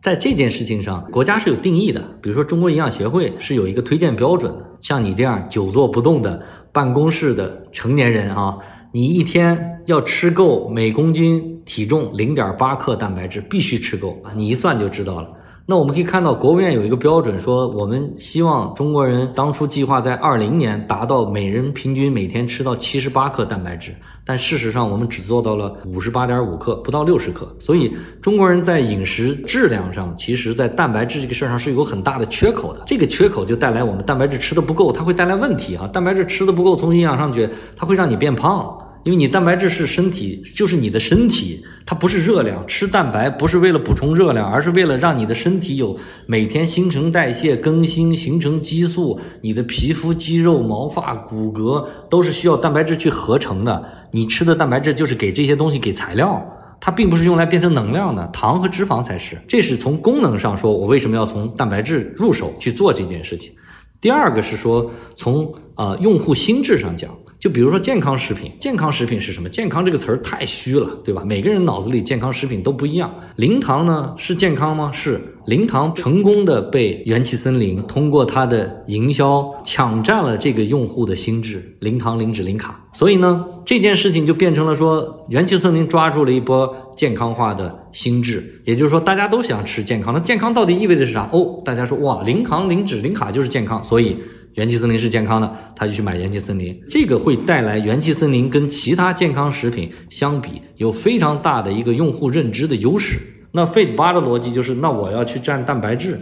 [0.07, 2.01] 在这件事情上，国家是有定义的。
[2.23, 4.65] 比如说，中国营养学会是有一个推荐标准的。
[4.81, 6.41] 像你这样久坐不动的
[6.71, 8.57] 办公室的成年人啊，
[8.93, 14.31] 你一天要吃够每公斤体重零点八克蛋白质，必须吃够啊！
[14.37, 15.29] 你一算就知道了。
[15.69, 23.93] 那我们可以看到，国务院有一个标准，说我们希望中国人当初计划在二零年达到每人平均每天吃到七十八克蛋白质，
[24.25, 27.53] 但事实上我们只做到了五十八点五克，不到六十克。
[27.59, 27.93] 所以
[28.23, 32.85] 中国人在饮食质量上，其实在蛋白质这个事儿上是有很大的缺口的。
[32.87, 35.89] 这个缺口就带来我们蛋白质吃的不够，它会带来问题啊！
[35.89, 38.79] 蛋白质吃的不够，从营养上去，它会让你变胖。
[39.07, 42.67] 因为你蛋白质是身体，就是你的身体，它不是热量。
[42.67, 45.97] 吃蛋白不是为了补充热量，而是为了让你的身体有
[46.27, 49.17] 每天新陈代谢更新，形成激素。
[49.41, 53.81] 你的皮肤、肌肉、毛发、骨骼都是需要蛋白质去合成的。
[54.11, 56.45] 你吃的蛋白质就是给这些东西给材料，
[56.81, 58.27] 它并不是用来变成能量的。
[58.33, 59.41] 糖和脂肪才是。
[59.47, 63.53] 这是从功能上说，我为什么要从蛋白质入手去做这件事情。
[64.01, 67.17] 第二个是说，从呃用户心智上讲。
[67.39, 69.49] 就比如说健康食品，健康食品是什么？
[69.49, 71.23] 健康这个词儿太虚了，对吧？
[71.25, 73.15] 每个人脑子里健康食品都不一样。
[73.37, 74.91] 零糖呢是健康吗？
[74.91, 82.83] 是零糖成功的被元气森林通过它的营销抢占了这个用户的心智，零糖、零脂、零卡。
[82.95, 90.15] 所以呢，这件事情就变成了说，元气森林抓住了一波健康化的心智，也就是说，大家都想吃健康。
[90.15, 91.29] 那健康到底意味着是啥？
[91.33, 94.17] 哦，大家说哇，零糖、零脂、零卡就是健康，所以。
[94.57, 103.19] 元气森林是健康的，他就去买元气森林，这个会带来元气森林跟其他健康食品相比有非常大的一个用户认知的优势。
[103.53, 106.19] 那 Fit 八的逻辑就是，那我要去占蛋白质，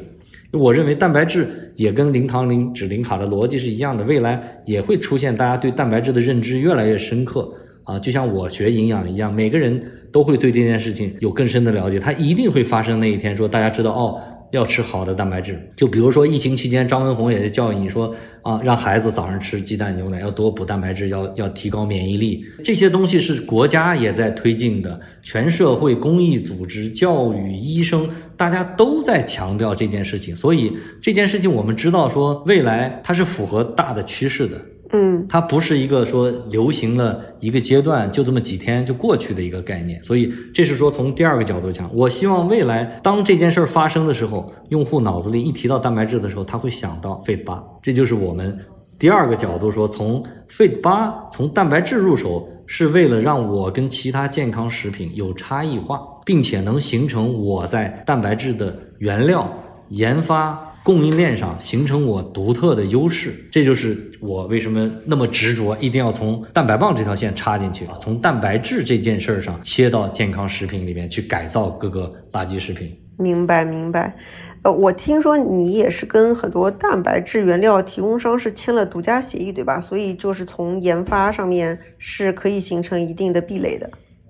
[0.51, 7.49] 我认为蛋白质也跟零糖、零脂、零卡的逻辑是一样的，未来也会出现大家对蛋白质的认知越来越深刻
[7.85, 9.81] 啊，就像我学营养一样，每个人
[10.11, 14.21] 都会对这件事情有更深的了解，它一定会发生那一天，说大家知道哦。
[14.55, 22.45] 要吃好的蛋白质，就比如说疫情期间，张文宏也在教育你说啊，让孩子早上吃鸡蛋、牛奶，要多补蛋白质，要要提高免疫力。
[22.63, 30.35] 这些东西是国家也在推进的，全社会、公益组织、教育、医生，大家都在强调这件事情。
[30.37, 34.61] 所以这件事情，我们知道说未来它是符合大的趋势的。
[34.97, 48.57] 嗯，它不是一个说流行了一个阶段就这么几天就过去的一个概念，所以这是说从第二个角度讲，我希望未来当这件事儿发生的时候，用户脑子里一提到蛋白质的时候，他会想到 Fit 八，这就是我们
[48.97, 59.53] 第二个角度说，从 Fit 八从蛋白质入手，是为了让我跟其他健康食品有差异化，并且能形成我在蛋白质的原料
[59.89, 60.57] 研发。
[60.85, 72.95] 供应链上形成我独特的优势，这就是我为什么那么执着，一定要从蛋白棒这条线插进去啊，从蛋白质这件事儿上切到健康食品里面去改造各个垃圾食品。
[73.17, 74.15] 明白明白，
[74.63, 79.81] 呃，我听说你也是跟很多蛋白质原料提供商是签了独家协议，对吧？
[79.81, 83.89] 所以就是从研发上面是可以形成一定的壁垒的。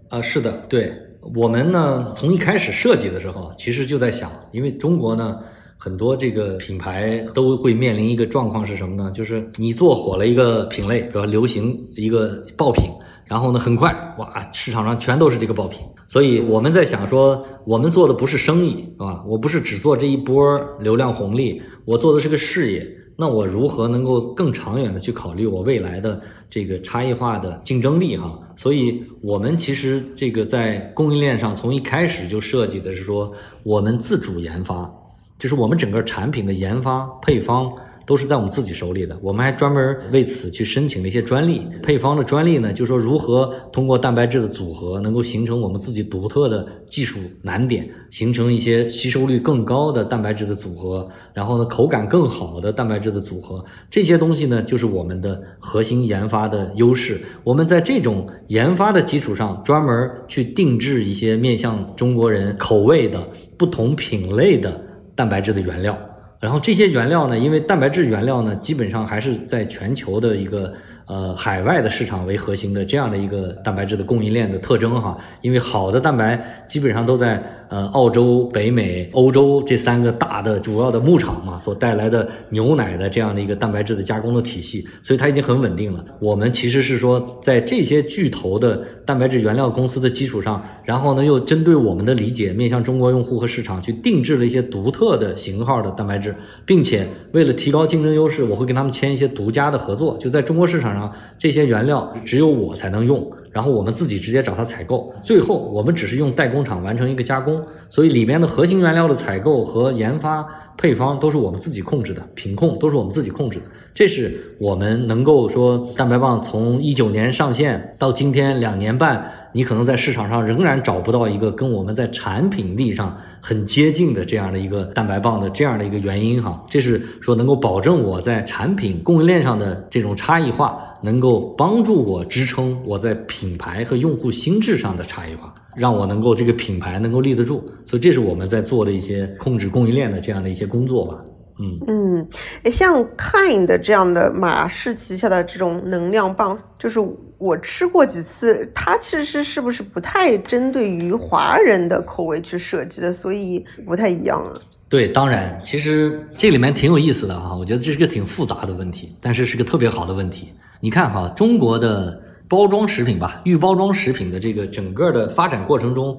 [0.08, 0.92] 啊，是的，对
[1.34, 5.40] 我们呢，从一开始设计的时候，其实就在想，因为中国呢。
[5.76, 9.10] 很多这个品牌都会面临一个状况是什么呢？
[9.10, 12.90] 就是你做火了一个品类，比如流行一个爆品，
[13.26, 15.80] 然后呢，很快哇，市场上全都是这个爆品。
[16.06, 19.22] 所以我们在想说，我们做的不是生意，是吧？
[19.26, 22.86] 我不是只做这一波流量红利，我做的是个事业。
[23.16, 26.20] 那我如何能够更长远的去考虑我未来的
[26.50, 28.16] 这个差异化的竞争力？
[28.16, 33.30] 哈，所以我们其实这个在供应链上从一开始就设计的是说，
[33.62, 34.90] 我们自主研发。
[35.38, 37.72] 就是我们整个产品的研发配方
[38.06, 41.66] 都是在我们自己手里的，我们还专门为此去申请了一些专利。
[41.82, 53.64] 配方的专利呢，就是说如何通过蛋白质的组合，能够形成我们自己独特的技术难点，形成一些吸收率更高的蛋白质的组合，然后呢口感更好的蛋白质的组合。
[53.90, 57.18] 这些东西呢，就是我们的核心研发的优势。
[57.42, 63.26] 我们在这种研发的基础上，专门去定制一些面向中国人口味的
[63.56, 64.78] 不同品类的。
[65.14, 65.98] 蛋白质的原料，
[66.40, 70.72] 然后这些原料呢，因为蛋白质原料呢，基本上还是在全球的一个
[71.06, 75.16] 呃海外的市场为核心的这样的一个蛋白质的供应链的特征哈。
[75.42, 86.04] 因为好的蛋白基本上都在呃澳洲、北美、欧洲这三个大的主要的牧场嘛，所带来的牛奶的这样的一个蛋白质的加工的体系，所以它已经很稳定了。
[86.20, 96.34] 我们其实是说在这些巨头的蛋白质原料公司的基础上，然后呢又针对我们的理解，面向中国用户和市场去定制了一些独特的型号的蛋白质，
[96.64, 103.30] 并且为了提高竞争优势，我会跟他们签一些独家的合作，就在中国市场上，这些原料只有我才能用。
[103.54, 110.44] 然后我们自己直接找他采购，最后我们只是用代工厂完成一个加工，所以里面的核心原料的采购和研发
[110.76, 113.66] 配方都是我们自己控制的，品控都是我们自己控制的。
[113.94, 126.60] 这是我们能够说蛋白棒从一九年上线到今天两年半，你可能在市场上仍然找不到一个跟我们在产品力上很接近的这样的一个蛋白棒的这样的一个原因哈。
[126.68, 133.43] 这是说能够保证我在产品供应链上的这种差异化，能够帮助我支撑我在品。
[133.44, 141.22] 品牌和用户心智上的差异化，让我能够这个品牌能够立得住，所以这是我们在做的一些控制供应链的这样的一些工作吧。
[141.60, 146.98] 嗯嗯，像 Kind 这样的马氏旗下的这种能量棒，就是
[147.36, 154.58] 我吃过几次，它其实是不是不太针对于华人的口味去设计的，所以不太一样啊？
[154.88, 160.48] 对，当然，其实这里面挺有意思的啊，我觉得这是个挺复杂的问题，但是是个特别好的问题。
[160.80, 162.22] 你看哈，中国的。
[162.48, 166.16] 包装食品吧，预包装食品的这个整个的发展过程中，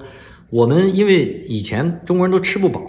[0.50, 2.80] 我们因为以前中国人都吃不饱，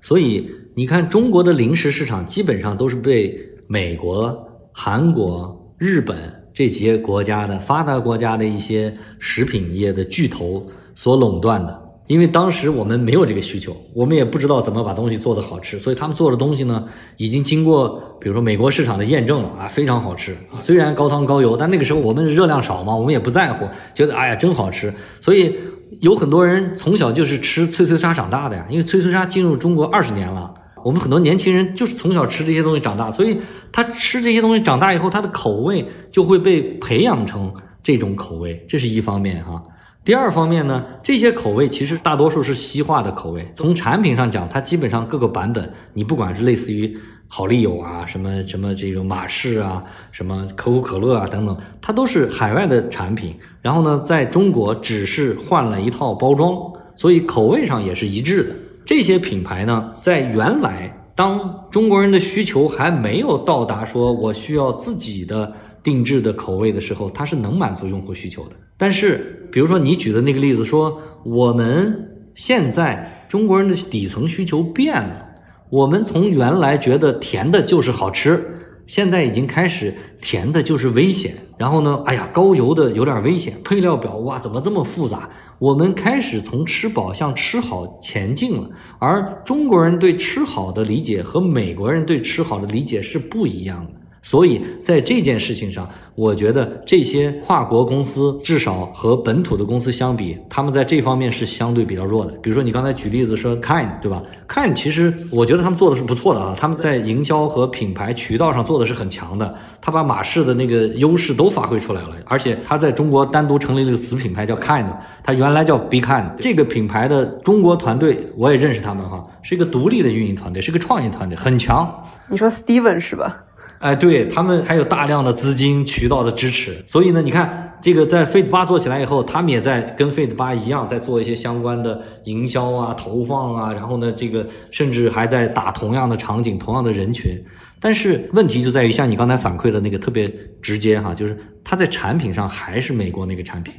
[0.00, 6.16] 所以你看中国的零食市场基本上都是被美国、韩国、日本
[6.54, 11.85] 这些国家的发达国家的一些食品业的巨头所垄断的。
[12.06, 16.84] 因为当时我们没有这个需求，我们也不知道怎么把东西做得好吃，所以他们做的东西呢，
[17.16, 20.36] 已经经过比如说美国市场的验证了啊，非常好吃。
[20.58, 24.94] 虽然高汤高油，但那个时候我们热量少嘛，我们也不在乎，觉得哎呀真好吃。
[25.20, 25.54] 所以
[26.00, 30.54] 有很多人从小就是吃脆脆鲨长大的呀，因为脆脆鲨进入中国二十年了，
[30.84, 33.36] 我们很多年轻人就是从小吃这些东西长大，所以
[33.72, 37.52] 他吃这些东西长大以后，他的口味就会被培养成
[37.82, 39.60] 这种口味，这是一方面哈。
[40.06, 43.44] 第二方面呢，这些口味其实大多数是西化的口味。
[43.56, 46.96] 从产品上讲，它基本上各个版本，你不管是类似于
[47.26, 49.82] 好丽友啊，什么什么这种马氏啊，
[50.12, 53.34] 什么可口可乐啊等等，它都是海外的产品。
[53.60, 56.56] 然后呢，在中国只是换了一套包装，
[56.94, 58.54] 所以口味上也是一致的。
[58.84, 65.52] 这些品牌呢，在原来当中国人的需求还没有到达说我需要自己的
[65.86, 68.56] 定制的口味的时候，它是能满足用户需求的。
[68.76, 71.96] 但是，比如说你举的那个例子，说我们
[72.34, 75.24] 现在中国人的底层需求变了，
[75.70, 78.44] 我们从原来觉得甜的就是好吃，
[78.88, 81.34] 现在已经开始甜的就是危险。
[81.56, 85.28] 然后呢，哎呀，高油的有点危险，配料表哇怎么这么复杂？
[85.60, 88.68] 我们开始从吃饱向吃好前进了。
[88.98, 93.95] 而中国人对吃好的理解和美国人对吃好的理解是不一样的。
[94.26, 102.32] 所以在这件事情上，我觉得这些跨国公司至少和本土的公司相比，他们在这方面是相对比较弱的。
[102.42, 116.34] 比如说你刚才举例子说 Kind，对吧？Kind 其实我觉得他们做的是不错的啊，他们在营销和品牌渠道上做的是很强的，他把马氏的那个优势都发挥出来了，而且他在中国单独成立了个子品牌叫 Kind，他原来叫 Be Kind。
[116.40, 121.88] 这个品牌的中国团队我也认识他们哈，是一个独立的运营团队，是个创业团队，很强。
[122.28, 123.44] 你说 Steven 是吧？
[123.78, 137.32] 哎，对他们还有大量的资金渠道的支持，所以呢，你看这个在 Fate 八做起来以后，他们也在跟 Fate 八一样，在做一些相关的营销啊、投放啊，然后呢，这个甚至还在打同样的场景、同样的人群。
[137.78, 140.26] 但是问题就在于，像你刚才反馈的那个特别
[140.62, 143.74] 直接哈，就是它在产品上还是美国那个产品。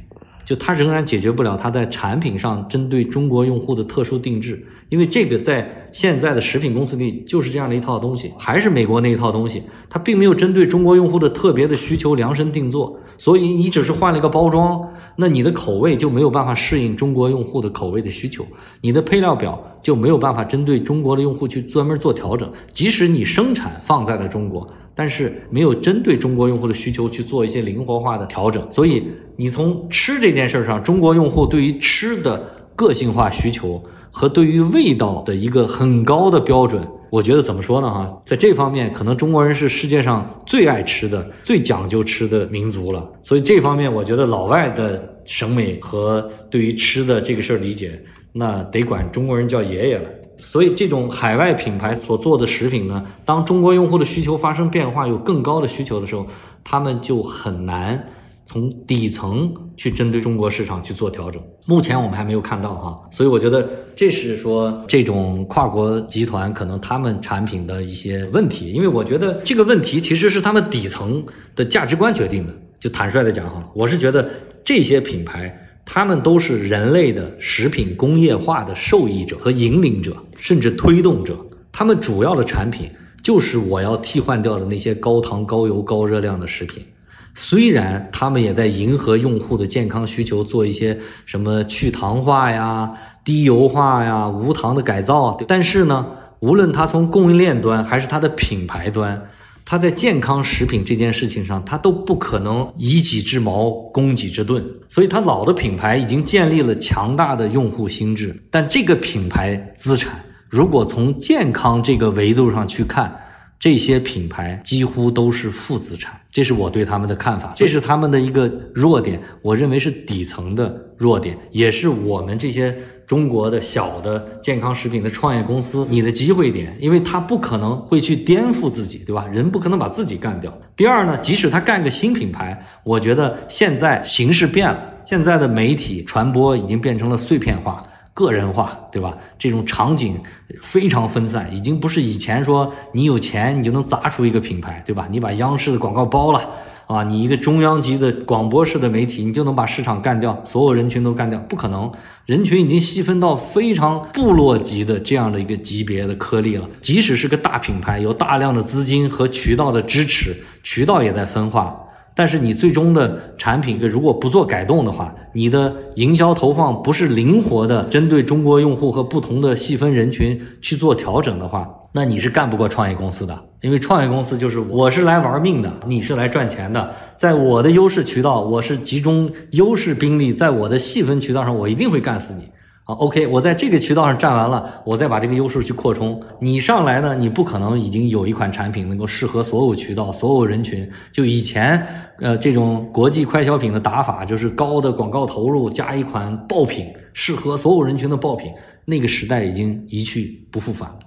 [0.48, 18.48] 就它仍然解决不了它在产品上针对中国用户的特殊定制，因为这个在现在的食品公司里就是这样的一套东西，还是美国那一套东西，它并没有针对中国用户的特别的需求量身定做，所以你只是换了一个包装，那你的口味就没有办法适应中国用户的口味的需求，
[18.80, 24.66] 你的配料表就没有办法针对中国的用户去专门做调整，即使你生产放在了中国。
[24.98, 29.04] 但是没有针对中国用户的需求去做一些灵活化的调整，所以
[29.36, 32.44] 你从吃这件事上，中国用户对于吃的
[32.76, 33.80] 个性化需求
[34.10, 36.82] 和对于味道的一个很高的标准，
[37.12, 37.88] 我觉得怎么说呢？
[37.88, 43.08] 哈，在这方面，可能中国人是世界上最爱吃的、最讲究吃的民族了。
[43.22, 48.02] 所以这方面，我觉得老外的审美和对于吃的这个事儿理解，
[48.34, 50.10] 那得管中国人叫爷爷了。
[50.40, 56.26] 所以这种海外品牌所做的食品呢，当中国用户的需求发生变化，有更高的需求的时候，
[56.64, 58.08] 他们就很难
[58.46, 61.42] 从底层去针对中国市场去做调整。
[61.66, 71.24] 目前我们还没有看到哈，所以我觉得这是说这种跨国集团可能他们产品的一些问题，因为我觉得这个问题其实是他们底层
[71.56, 72.54] 的价值观决定的。
[72.80, 74.30] 就坦率的讲哈，我是觉得
[74.64, 75.54] 这些品牌。
[75.90, 81.34] 他们都是人类的食品工业化的受益者和引领者，甚至推动者。
[81.72, 82.92] 他们主要的产品
[83.24, 86.86] 就是我要替换掉的那些高糖、高油、高热量的食品。
[87.34, 92.92] 虽然他们也在迎合用户的健康需求，做一些什么去糖化呀、
[93.24, 96.06] 低油化呀、无糖的改造，但是呢，
[96.42, 99.30] 无论它从供应链端还是它的品牌端。
[99.70, 113.14] 他在健康食品这件事情上，他都不可能以己之矛攻己之盾，所以他老的品牌已经建立了强大的用户心智，但这个品牌资产，如果从健康这个维度上去看，
[113.60, 122.76] 这些品牌几乎都是负资产，这是我对他们的看法，这是他们的一个弱点，我认为是底层的弱点，也是我们这些
[123.08, 129.26] 中国的小的健康食品的创业公司你的机会点，因为他不可能会去颠覆自己，对吧？
[129.34, 130.56] 人不可能把自己干掉。
[130.76, 137.82] 第二呢，即使他干个新品牌，我觉得现在形势变了，现在的媒体传播已经变成了碎片化。
[138.18, 139.16] 个人化，对吧？
[139.38, 140.20] 这种场景
[140.60, 145.08] 非常分散，已经不是以前说你有钱你就能砸出一个品牌，对吧？
[145.12, 146.50] 你把央视的广告包了
[146.88, 151.38] 啊，你一个中央级的广播式的媒体，你就能把市场干掉，所有人群都干掉？
[151.48, 151.92] 不可能，
[152.26, 156.68] 人群已经细分到非常部落级的这样的一个级别的颗粒了。
[156.82, 161.87] 即使是个大品牌，有大量的资金和渠道的支持，渠道也在分化。
[162.18, 173.40] 但是你最终的产品如果不做改动的话，你的营销投放不是灵活的针对中国用户和不同的细分人群去做调整的话，那你是干不过创业公司的。
[173.62, 176.92] 因为创业公司就是我是来玩命的，你是来赚钱的。
[177.16, 182.50] 在我的优势渠道，我是集中优势兵力，在我的细分渠道上，我一定会干死你。
[182.88, 186.18] 啊，OK，我在这个渠道上占完了，我再把这个优势去扩充。
[186.40, 190.90] 你上来呢，你不可能已经有一款产品能够适合所有渠道、所有人群。
[191.12, 191.86] 就以前，
[192.22, 198.54] 呃，这种国际快消品的打法，就是高的广告投入加一款爆品，适合所有人群的爆品，
[198.86, 201.00] 那个时代已经一去不复返了。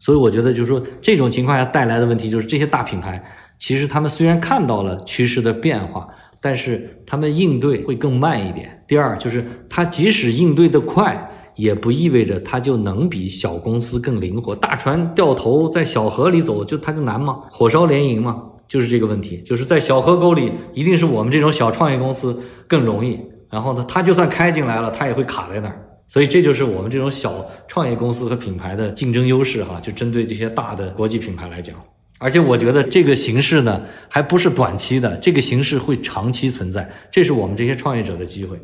[0.00, 3.22] 所以我觉得，就是说这种情况下带来的问题，就是这些大品牌，
[3.60, 6.04] 其实他们虽然看到了趋势的变化。
[6.40, 8.82] 但是他们应对会更慢一点。
[8.86, 14.54] 第二，就是他即使应对的快，也不意味着他就能比小公司更灵活。
[14.54, 17.40] 大船掉头在小河里走，就他就难吗？
[17.50, 18.42] 火烧连营吗？
[18.68, 19.42] 就是这个问题。
[19.42, 23.18] 就是在小河沟里，一定是我们这种小创业公司更容易。
[23.50, 25.84] 然后呢，他就算开进来了，他也会卡在那儿。
[26.06, 29.80] 所以这就是我们这种小创业公司和品牌的竞争优势哈。
[29.80, 31.74] 就针对这些大的国际品牌来讲。
[32.18, 38.60] 而且我觉得这个形式呢，还不是短期的，这个形式会长期存在，这是我们这些创业者的机会。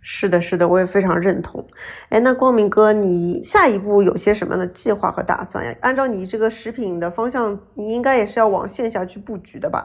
[0.00, 1.66] 是的，是的，我也非常认同。
[2.10, 5.74] 哎，那光明哥，你下一步有些什么样的计划和打算呀？
[5.80, 9.84] 按照你这个食品的方向，你应该也是要往线下去布局的吧？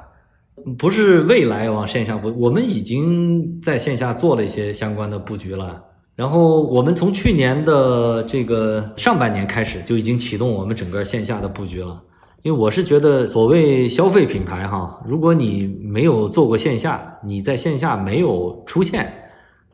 [0.77, 5.83] 不是未来往线下布，我们已经在线下做了一些相关的布局了。
[6.15, 11.99] 然后我们从去年的这个上半年开始，就已经启动我们整个线下的布局了。
[12.43, 19.13] 因为我是觉得，所谓消费品牌哈，如果你没有做过线下，你在线下没有出现，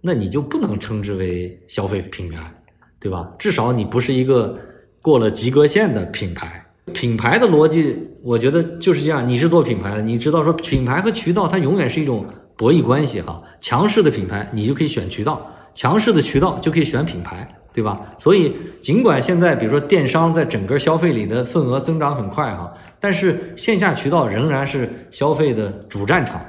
[0.01, 2.53] 那你就不能称之为消费品牌，
[2.99, 3.32] 对吧？
[3.39, 4.57] 至少你不是一个
[5.01, 6.61] 过了及格线的品牌。
[6.93, 9.28] 品牌的逻辑，我觉得就是这样。
[9.28, 13.41] 你是做品牌的，你知道说品牌和渠道它永远是一种博弈关系哈。
[13.59, 17.47] 强势的品牌你就可以选渠道，强势的渠道就可以选品牌。
[17.78, 18.02] 对吧？
[18.18, 26.42] 所以尽管现在比如说电商在整个消费里的份额增长很快哈，但是线下渠道仍然是消费的主战场。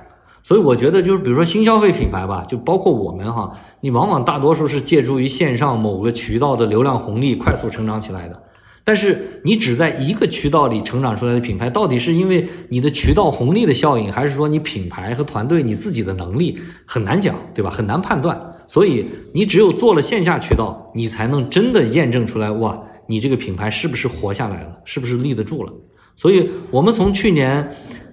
[0.43, 3.53] 所以我觉得就是比如说新消费品牌吧，就包括我们哈，
[3.83, 8.43] 你往往大多数是借助于线上某个渠道的流量红利快速成长起来的。
[8.83, 17.69] 但是你只在一个渠道里成长出来的品牌，到底是因为你的渠道红利的效应，还是说你品牌和团队你自己的能力很难讲，对吧？
[17.69, 18.41] 很难判断。
[18.69, 25.73] 所以你只有做了线下渠道，你才能真的验证出来，哇，你这个品牌是不是活下来了，是不是立得住了？
[26.15, 27.69] 所以我们从去年，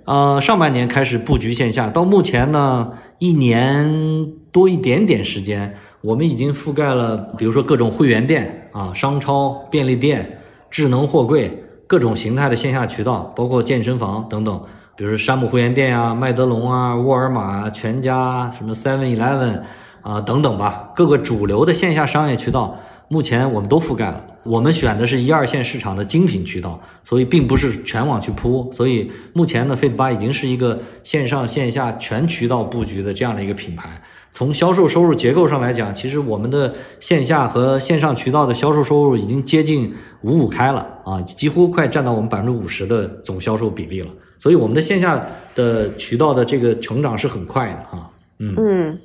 [0.06, 10.40] 呃上半年开始布局线下，到目前呢一年多一点点时间，我们已经覆盖了，比如说各种会员店啊、商超、便利店。
[10.72, 14.62] 智能货柜各种形态的线下渠道，包括健身房等等，
[14.98, 19.62] 比如山姆会员店啊、麦德龙啊、沃尔玛啊、全家、什么 Seven Eleven
[20.06, 22.78] 啊等等吧，各个主流的线下商业渠道，
[23.08, 24.24] 目前我们都覆盖了。
[24.44, 28.72] 我们选的是一二线市场的精品渠道，所以并不是全网去铺。
[28.72, 34.00] 所以目前呢，Fit 八已经是一个线上线下全渠道布局的这样的一个品牌。
[34.32, 39.92] 从销售收入结构上来讲，其实我们的线下和线上渠道的销售收入已经接近
[40.22, 44.12] 五五开了啊，几乎快占到我们百分之五十的总销售比例了。
[44.38, 45.26] 所以我们的线下
[45.56, 48.08] 的渠道的这个成长是很快的啊。
[48.38, 49.00] 嗯嗯。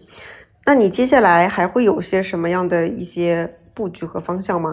[0.73, 4.73] 那你接下来还会有些什么样的一些布局和方向吗？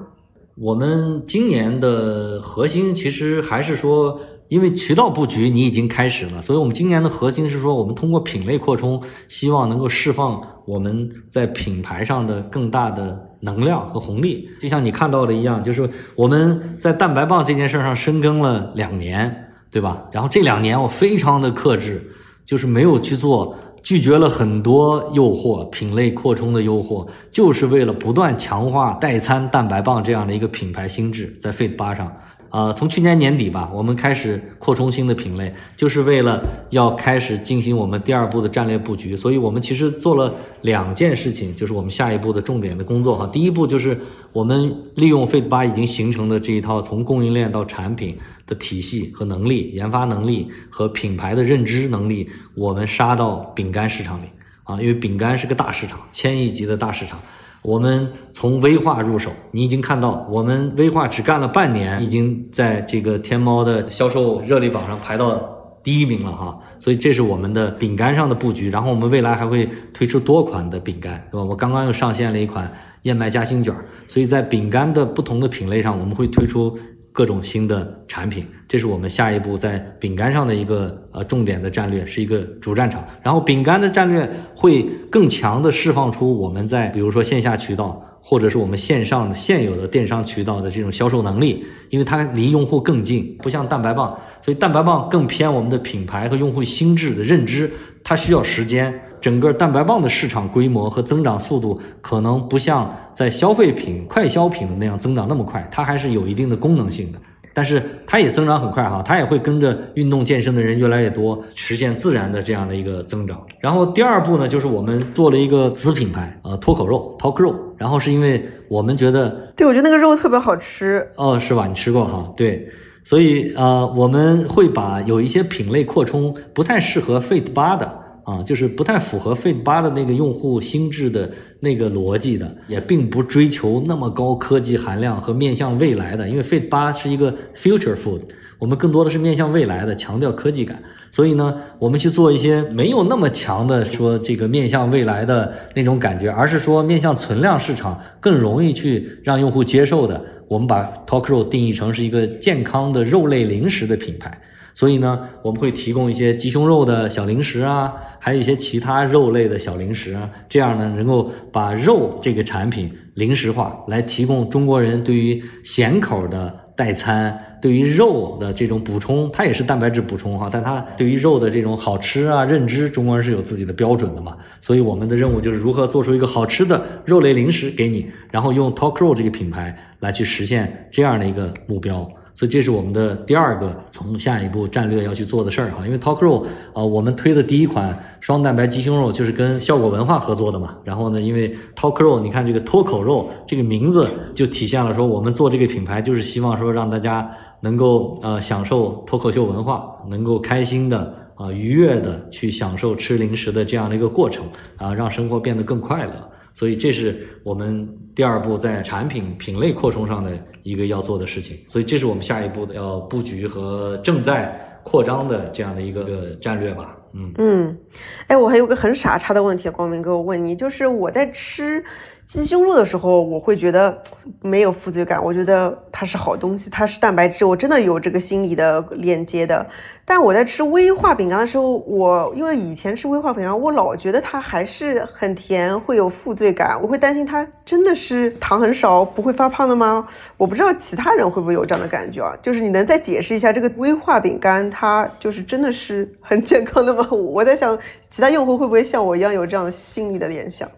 [0.53, 14.47] 我们今年的核心其实还是说，因为渠道布局你已经开始了，所以我们今年的核心是说，我们通过品类扩充，希望能够释放我们在品牌上的更大的能量和红利。
[14.61, 20.05] 就像你看到的一样，就是我们在蛋白棒这件事上深耕了两年，对吧？
[20.11, 22.07] 然后这两年我非常的克制，
[22.45, 23.55] 就是没有去做。
[23.87, 32.13] 拒绝了很多诱惑，品类扩充的诱惑，就是为了不断强化代餐蛋白棒这样的一个品牌心智，在 Fit 八上。
[32.49, 39.17] 啊，从去年年底吧，我们开始扩充新的品类，就是为了要开始进行我们第二步的战略布局。
[39.17, 43.27] 所以，我们其实做了两件事情，就是我们下一步的重点的工作哈。
[43.27, 43.99] 第一步就是
[44.31, 54.27] 我们利用 Fit 八已经形成的这一套从供应链到产品的体系和能力、研发能力和品牌的认知能力，我们杀到饼干市场里
[54.63, 57.19] 啊，因为饼干是个大市场，千亿级的大市场。
[57.67, 65.37] 我们从微化入手，你已经看到，我们微化只干了半年，已经在这个天猫的销售热力榜上排到
[65.83, 66.57] 第一名了哈。
[66.79, 71.43] 所以这是我们的饼干上的布局，然后我们未来还会推出多款的饼干，对吧？
[71.43, 73.75] 我刚刚又上线了一款燕麦夹心卷，
[74.07, 76.73] 所以在饼干的不同的品类上，我们会推出。
[77.17, 83.03] 各种新的产品，这是我们下一步在饼干上的一个呃重点的战略，是一个主战场。
[83.23, 87.99] 然后饼干的战略会更强的释放出我们在比如说线下渠道。
[88.29, 97.71] 或者是我们线上现有的电商渠道的这种销售能力，因为它离用户更近，不像蛋白棒，所以蛋白棒更偏我们的品牌和用户心智的认知，
[98.03, 98.93] 它需要时间。
[99.19, 107.19] 整个蛋白棒的市场规模和增长速度可能不像在消费品、快消品那样增长那么快，它还是有一定的功能性的。
[107.53, 113.41] 但是它也增长很快哈，它也会跟着运动健身的人越来越多，实现自然的这样的一个增长。
[113.59, 117.55] 然后第二步呢，就是我们做了一个子品牌，呃，脱口肉 Talk 肉。
[117.75, 121.65] 然后是因为我们觉得，对我觉得那个肉特别好吃哦，是吧？
[121.65, 122.31] 你吃过哈？
[122.37, 122.67] 对，
[123.03, 128.06] 所以呃，我们会把有一些品类扩充不太适合 Fit 八的。
[128.27, 138.19] 啊，就是不太符合 Fit 八的那个用户心智的那个逻辑的，也并不追求那么高科技含量和面向未来的，因为 Fit 八是一个 future food，
[138.59, 140.83] 我们更多的是面向未来的，强调科技感。
[141.09, 150.21] 所以呢，我们去做一些没有那么强的说这个面向未来的那种感觉，而是说面向存量市场更容易去让用户接受的。
[150.49, 154.37] 我们把 Talk 肉定义成是一个健康的肉类零食的品牌。
[154.77, 182.07] 所以呢，我们会提供一些鸡胸肉的小零食啊，还有一些其他肉类的小零食啊，这样呢，能够把肉这个产品零食化，来提供中国人对于咸口的代餐，对于肉的这种补充，它也是蛋白质补充哈，但它对于肉的这种好吃啊认知，中国人是有自己的标准的嘛，所以我们的任务就是如何做出一个好吃的肉类零食给你，然后用 Talk 肉这个品牌来去实现这样的一个目标。
[182.37, 190.77] 所以这是我们的第二个从下一步战略要去做的事儿哈，因为 Talk Row 啊，我们推的第一款双蛋白鸡胸肉就是跟效果文化合作的嘛。
[190.83, 197.27] 然后呢，因为 Talk Row，，你看这个脱口肉这个名字就体现了说，我们做这个品牌就是希望说让大家
[197.59, 206.11] 能够呃享受脱口秀文化，能够开心的啊愉悦的去享受吃零食的这样的一个过程啊，让生活变得更快乐。
[206.53, 210.31] 所以这是我们第二步在产品品类扩充上的
[210.63, 211.55] 一个要做的事情。
[211.67, 216.97] 所以这是我们下一步的要布局和正在扩张的这样的一个战略吧。
[217.13, 217.77] 嗯嗯，
[218.25, 221.83] 哎，我还有个很傻叉的问题，光明哥，我问你，就是我在吃。
[222.27, 224.03] 鸡胸肉的时候，我会觉得
[224.41, 229.65] 没有负罪感，我觉得它是好东西，它是蛋白质，我真的有这个心理的链接的。
[230.03, 240.05] 但我在吃威化饼干的时候，我因为以前吃威化饼干，我老觉得它还是很甜，会有负罪感，我会担心它真的是糖很少，不会发胖的吗？
[240.35, 242.35] 我不知道其他人会不会有这样的感觉啊？
[242.41, 247.07] 就是你能再解释一下这个威化饼干，它就是真的是很健康的吗？
[247.15, 250.69] 我在想，其他用户会不会像我一样有这样的心理的联想？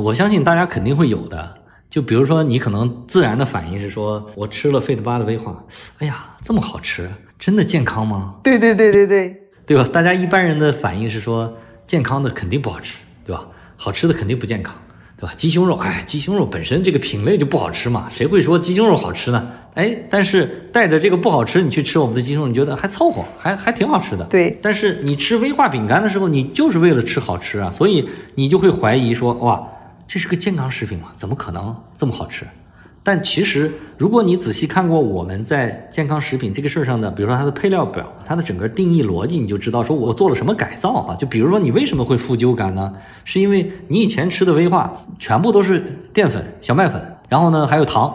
[0.00, 1.56] 我相信大家肯定会有的，
[1.88, 5.64] 就比如说你可能自然的反应是说，我吃了费德巴的威化，
[5.98, 8.34] 哎呀，这么好吃，真的健康吗？
[8.42, 9.88] 对对对对对，对吧？
[9.92, 11.52] 大家一般人的反应是说，
[11.86, 13.46] 健康的肯定不好吃，对吧？
[13.76, 14.74] 好吃的肯定不健康。
[15.18, 15.32] 对吧？
[15.34, 19.50] 鸡胸肉，哎，鸡胸肉本身这个品类就不好吃嘛，谁会说鸡胸肉好吃呢？
[19.72, 24.26] 哎，但是带着这个不好吃，你去吃我们的鸡胸肉，你觉得还凑合，还还挺好吃的。
[24.26, 29.66] 对，但是你吃威化饼干的时候，你就是为了吃好吃啊，所以你就会怀疑说，哇，
[30.08, 31.08] 这是个健康食品吗？
[31.16, 32.46] 怎么可能这么好吃？
[33.02, 41.14] 但其实，如果你仔细看过我们在健康食品这个事儿上的，比如说它的配料表，它的整个定义逻辑，你就知道说我做了什么改造啊。
[41.14, 42.92] 就比如说你为什么会负疚感呢？
[43.22, 45.78] 是因为你以前吃的威化全部都是
[46.12, 48.12] 淀粉、小麦粉，然后呢还有糖，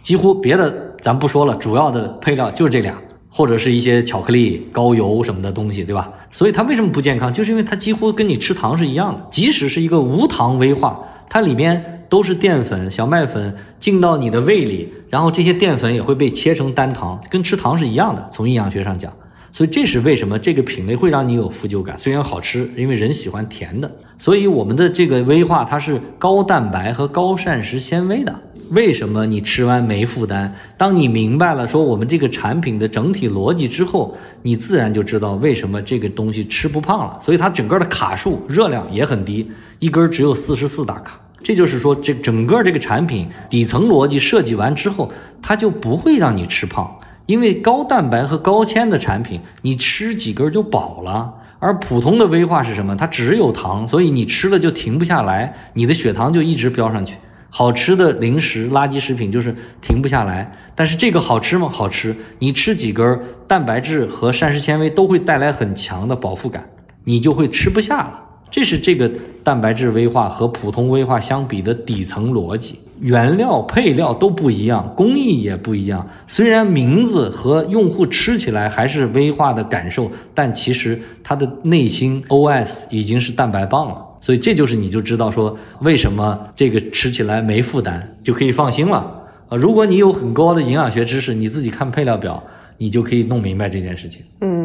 [0.00, 2.94] 几乎别的咱不说了，主要的配料就是这俩，
[3.28, 6.10] 或者是一些巧克力、高油什么的东西，对吧？
[6.30, 7.30] 所以它为什么不健康？
[7.30, 10.98] 就是因为它几乎跟你吃糖是一样的，即使是一个无糖威化，
[11.30, 11.96] 它里面。
[12.10, 18.26] 都是淀粉、小麦粉进到你的胃里，然后这些淀粉也会被切成单糖，跟吃糖是一样的。
[18.32, 19.12] 从营养学上讲，
[19.52, 21.96] 所以这是为什么这个品类会让你有负疚感。
[21.96, 23.88] 虽然好吃，因为人喜欢甜的。
[24.18, 28.34] 所以我们的这个威化它是高蛋白和高膳食纤维的。
[28.70, 30.52] 为什么你吃完没负担？
[30.76, 37.18] 当你明白了说我们这个产品的整体逻辑之后，你自然就知道为什么这个东西吃不胖了。
[37.20, 41.20] 所以它整个的卡数、热量也很低，一根只有四十四大卡。
[41.42, 45.10] 这就是说，这整个这个产品底层逻辑设计完之后，
[45.42, 46.88] 它就不会让你吃胖，
[47.26, 51.34] 因为高蛋白和高纤的产品，你吃几根就饱了。
[51.58, 52.94] 而普通的威化是什么？
[52.94, 57.16] 它只有糖，所以你吃了就停不下来，你的血糖就一直飙上去。
[57.50, 60.50] 好吃的零食、垃圾食品就是停不下来。
[60.74, 61.68] 但是这个好吃吗？
[61.68, 62.16] 好吃。
[62.38, 66.64] 你吃几根，蛋白质和膳食纤维都会带来很强的饱腹感，
[67.04, 68.20] 你就会吃不下了。
[68.50, 69.08] 这是这个
[69.44, 76.04] 蛋白质微化和普通微化相比的底层逻辑，原料配料都不一样，工艺也不一样。
[76.26, 84.04] 虽然名字和用户吃起来还是微化的感受，但其实它的内心 OS 已经是蛋白棒了。
[84.20, 89.56] 所以这就是你就知道说为什么这个吃起来没负担，就可以放心了啊！
[89.56, 92.44] 如果你有很高的营养学知识，你自己看配料表，
[92.78, 94.22] 你就可以弄明白这件事情。
[94.42, 94.60] 嗯。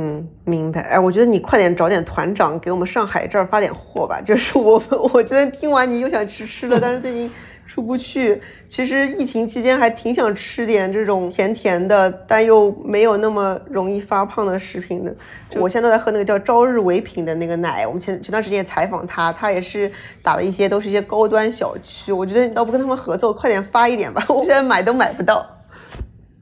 [0.46, 4.22] 明白，哎，我觉得你快点找点团长给我们上海这儿发点货吧。
[4.24, 7.30] 就是我，我今天听完你又想吃吃的，但是最近
[7.66, 8.42] 出不去。
[8.68, 15.16] 其实疫情期间还挺想吃点这种甜甜的，但又没有那么容易发胖的食品的。
[15.56, 17.86] 我现在都在喝那个叫朝日唯品的那个奶。
[17.86, 22.12] 我们前前段时间也采访他，他也是打了一些，都是一些高端小区。
[22.12, 24.24] 我觉得你倒不跟他们合作，快点发一点吧。
[24.30, 25.46] 我现在买都买不到。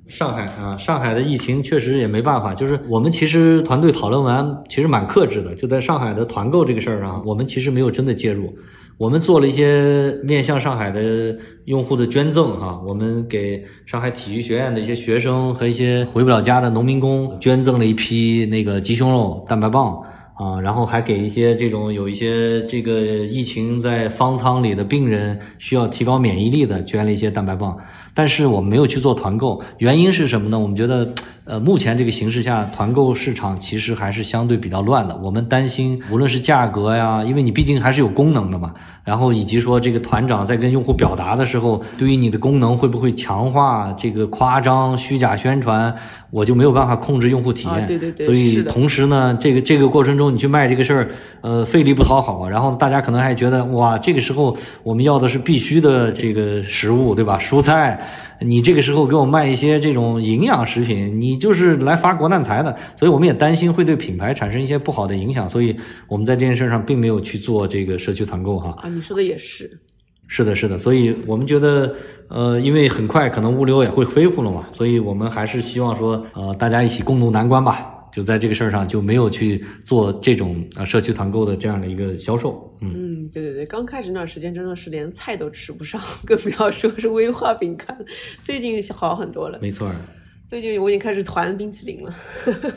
[0.06, 5.56] 上海啊，上海的疫情确实也没办法，就是我们其实团队讨论完，其实蛮克制的。
[5.56, 8.54] 就在上海的团购这个事儿上，我们其实没有真的介入，
[8.98, 19.99] 我们做了一些面向上海的用户的捐赠哈，我们给上海体育学院的一些学生和一些回不了家的农民工捐赠了一批那个鸡胸肉蛋白棒
[20.36, 27.78] 啊，然后还给一些这种有一些这个疫情在方舱里的病人需要提高免疫力的，捐了一些蛋白棒。
[28.14, 30.60] 但是我们没有去做团购，原因是什么呢？
[30.60, 31.14] 我们觉得。
[31.45, 35.14] 呃，目前这个形势下，团购市场其实还是相对比较乱的。
[35.22, 45.94] 我们担心，无论是价格呀，因为你毕竟还是有功能的嘛，然后以及说这个团长在跟用户表达的时候，对于你的功能会不会强化这个夸张、虚假宣传，
[46.32, 47.86] 我就没有办法控制用户体验。
[47.88, 48.26] 对对对。
[48.26, 51.10] 所以同时呢，这个这个过程中你去卖这个事儿，
[51.41, 52.48] 呃，费力不讨好。
[52.48, 57.38] 然后大家可能还觉得，哇，这个时候我们要的是必须的这个食物，对吧？
[57.38, 57.99] 蔬菜。
[58.39, 65.76] 你这个时候给我卖一些这种营养食品，你就是来发国难财的，所以我们也担心会对品牌产生一些不好的影响，所以
[66.07, 68.76] 我们在这件事上并没有去做这个社区团购哈。
[68.81, 69.80] 啊，你说的也是，
[70.27, 71.95] 是的，是的，所以我们觉得，
[72.27, 77.93] 呃，因为很快可能物流也会恢复了嘛，所以我们还是希望说，呃，大家一起共度难关吧。
[78.14, 87.98] 就在这个事儿上就没有去做这种啊社区团购的这样的一个销售，嗯嗯，对对对，刚开始那段时间真的是连菜都吃不上，更不要说是威化饼干。
[88.44, 89.91] 最近好很多了，没错，
[90.48, 92.15] 最近我已经开始团冰淇淋了，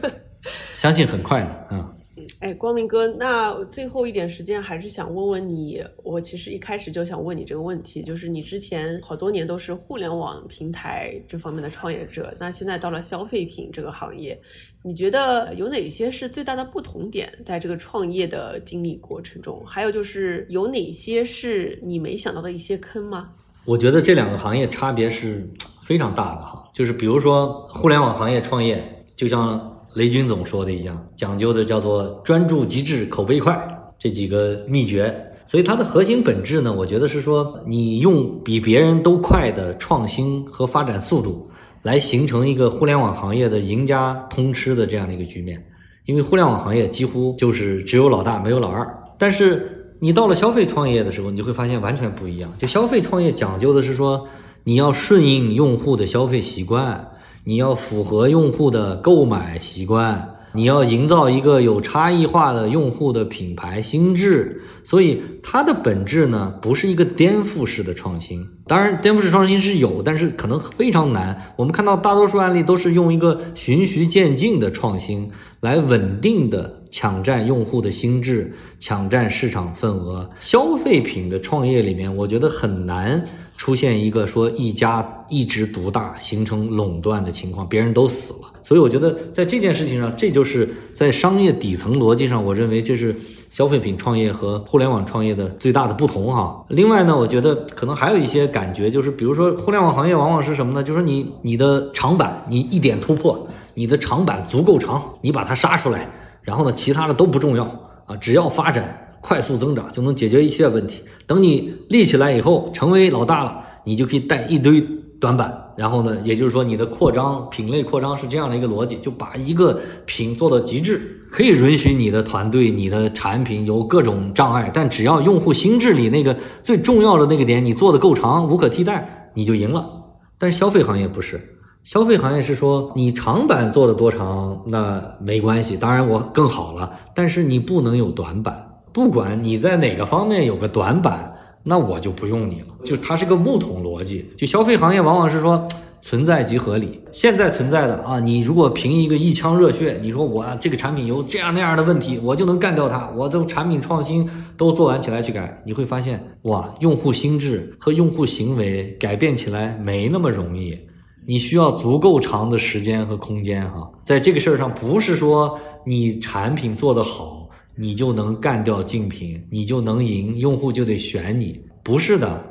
[0.75, 1.96] 相信很快的，嗯。
[2.41, 14.41] 哎，光明哥，那最后一点时间还是想问问你，我其实一开始就想问你这个问题，就是你之前好多年都是互联网平台这方面的创业者，那现在到了消费品这个行业，
[14.83, 17.31] 你觉得有哪些是最大的不同点？
[17.45, 23.31] 在这个创业的经历过程中，还有就是有哪些是你没想到的一些坑吗？
[23.67, 25.47] 我觉得这两个行业差别是
[25.83, 29.76] 非常大的哈，就是比如说互联网行业创业，就像。
[29.97, 33.59] 雷军总说的一样，讲究的叫做专注极致、口碑快
[33.99, 35.15] 这几个秘诀。
[35.47, 41.49] 所以它的核心本质呢，我觉得是说，你用比别人都快的创新和发展速度，
[41.81, 45.65] 来形成一个互联网行业的赢家通吃的这样的一个局面。
[46.05, 48.87] 因为互联网行业几乎就是只有老大没有老二。
[49.17, 52.53] 但是你到了消费创业的时候，你就会发现完全不一样。
[52.59, 54.29] 就消费创业讲究的是说，
[54.63, 57.13] 你要顺应用户的消费习惯，
[57.49, 60.29] 你要符合用户的购买习惯。
[60.53, 68.45] 你要营造一个有差异化的用户的品牌心智，所以它的本质呢，不是一个颠覆式的创新。
[68.67, 71.41] 当然，颠覆式创新是有，但是可能非常难。
[71.57, 78.51] 我们看到大多数案例都是用一个循序渐进的创新来稳定的抢占用户的心智，
[78.81, 80.29] 抢占市场份额。
[80.41, 83.23] 消费品的创业里面，我觉得很难
[83.57, 88.41] 出现一个说一家一直独大，形成垄断的情况，别人都死了。
[88.63, 93.15] 所以我觉得在这件事情上，这就是在商业底层逻辑上，我认为这是
[93.49, 96.65] 消费品创业和互联网创业的最大的不同哈。
[96.69, 100.83] 另外呢，我觉得可能还有一些感觉，就是比如说互联网行业往往是什么呢？
[100.83, 106.11] 就是你你的长板你一点突破，你的长板足够长，你把它杀出来，
[106.43, 107.65] 然后呢，其他的都不重要
[108.07, 111.03] 啊，只要发展快速增长就能解决一切问题。
[111.27, 114.87] 等你立起来以后，成为老大了，你就可以带一堆。
[115.19, 121.01] 短板，然后呢，也就是说你的扩张品类扩张是这样的一个逻辑，就把一个品做到极致，
[121.33, 129.91] 可以允许你的团队、你的产品有各种障碍，但只要用户心智里那个最重要的那个点你做的够长、无可替代，你就赢了。
[130.37, 131.41] 但是消费行业不是，
[131.83, 138.66] 消费行业是说你长板做的多长那没关系，当然我更好了，但是你不能有短板，
[138.97, 141.31] 不管你在哪个方面有个短板。
[141.69, 144.25] 那我就不用你了，就它是个木桶逻辑。
[144.39, 145.67] 就消费行业往往是说
[146.01, 160.79] 存在即合理，现在存在的啊，你如果凭一个一腔热血，你说我这个产品有这样那样的问题，我就能干掉它，我的产品创新都做完起来去改，你会发现哇，用户心智和用户行为改变起来没那么容易，
[161.27, 163.91] 你需要足够长的时间和空间哈。
[164.05, 167.36] 在这个事儿上，不是说你产品做得好。
[167.79, 172.43] 你就能干掉竞品，你就能赢，用户就得选你，不是的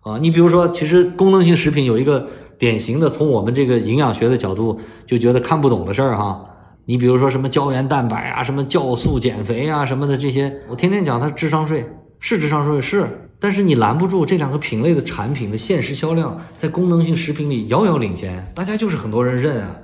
[0.00, 0.18] 啊！
[0.20, 2.28] 你比如说，其实功能性食品有一个
[2.58, 6.44] 典型的，从我们这个营养学的角度就觉得看不懂的事儿哈。
[6.84, 11.82] 你比如说什么胶原蛋白啊，什么酵素减肥啊，什么的这些，我天天讲它智商税
[12.20, 13.08] 是智商税是，
[13.40, 19.74] 但是你拦不住这两个品类的产品的现实销量在功能性食品里遥遥领先，大家就是很多人认啊。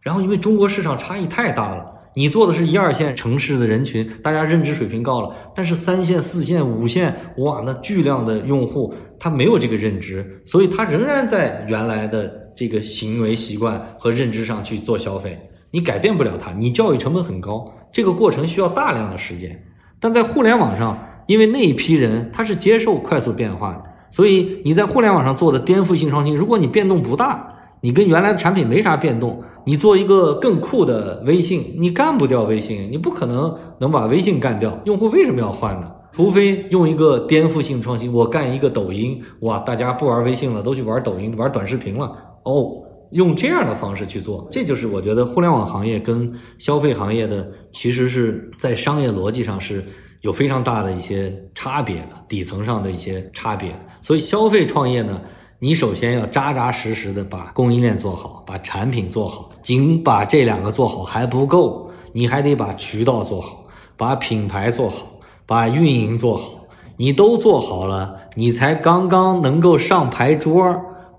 [0.00, 1.84] 然后因为中国市场差异太大了。
[2.16, 15.36] 你做的是一二线城市的人群，大家认知水平高了，但是三线、四线、五线，哇，那巨量的用户他没有这个认知，所以他仍然在原来的这个行为习惯和认知上去做消费，
[15.72, 19.64] 你改变不了他，你教育成本很高，这个过程需要大量的时间。
[19.98, 20.96] 但在互联网上，
[21.26, 23.82] 因为那一批人他是接受快速变化的，
[24.12, 27.50] 所以你在互联网上做的颠覆性创新，如果你变动不大。
[27.84, 34.80] 你跟原来的产品没啥变动，你做一个更酷的微信，你干不掉微信，你不可能能把微信干掉。
[34.86, 35.92] 用户为什么要换呢？
[36.10, 42.10] 除非用一个颠覆性创新，我干一个抖音，哇，大家不玩微信了，都去玩抖音，玩短视频了。
[42.44, 42.72] 哦，
[43.10, 49.84] 用这样的方式去做，这就是我觉得互联网行业跟消费行业的，其实是在商业逻辑上是
[50.22, 53.78] 有非常大的一些差别的，底层上的一些差别。
[54.00, 55.20] 所以消费创业呢？
[55.60, 59.50] 你首先要扎扎实实的把供应链做好，把产品做好。
[59.62, 63.64] 仅把这两个做好还不够，你还得把渠道做好，
[63.96, 65.06] 把品牌做好，
[65.46, 66.50] 把运营做好。
[66.96, 70.62] 你都做好了，你才刚刚能够上牌桌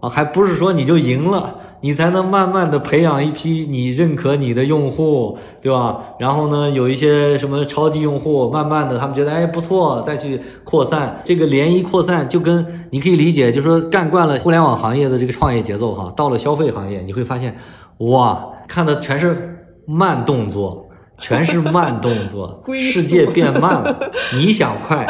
[0.06, 1.56] 啊，还不是说你就赢了。
[1.82, 6.00] 你才能慢慢的培养一批你认可你的用户，对吧？
[6.18, 17.56] 然后呢，有一些什么超级用户，慢慢的他们觉得哎不错，再去扩散，这个涟漪扩散就跟你可以理解，就是说干惯了互联网行业的这个创业节奏哈，到了消费行业，你会发现，
[17.98, 20.88] 哇，看的全是慢动作，
[21.20, 23.96] 全是慢动作， 世界变慢了，
[24.34, 25.06] 你想快，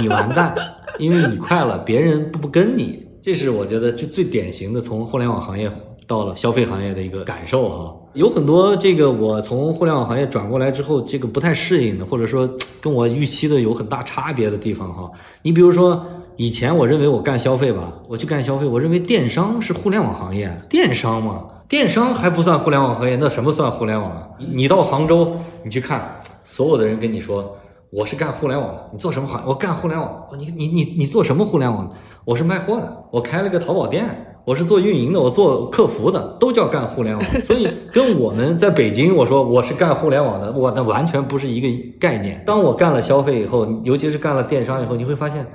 [0.00, 0.54] 你完蛋，
[0.98, 5.70] 因为你快了，别人不不跟你，这是我觉得就最典型的从互联网行业。
[6.06, 12.46] 到了消费行业的一个感受哈，有很多这个我从互联网行业转过来之后，这个不太适应的，或者说
[12.82, 15.10] 跟我预期的有很大差别的地方哈。
[15.40, 16.04] 你比如说，
[16.36, 24.28] 以前我认为我干消费吧，我去干消费，我认为电商是互联网行业，电商嘛，电商还不算互联网行业，那什么算互联网啊？
[24.52, 27.56] 你到杭州，你去看，所有的人跟你说
[27.94, 29.40] 我是干互联网的，你做什么行？
[29.46, 31.88] 我干互联网，你你你你做什么互联网？
[32.24, 34.04] 我是卖货的，我开了个淘宝店。
[34.44, 37.24] 我是做运营的，我做客服的，都叫干互联网。
[37.44, 42.42] 所以跟我们在北京，我说我是干互联网的，我那完全不是一个概念。
[42.44, 45.46] 当我干了消费以后，尤其是干了电商以后，你会发现，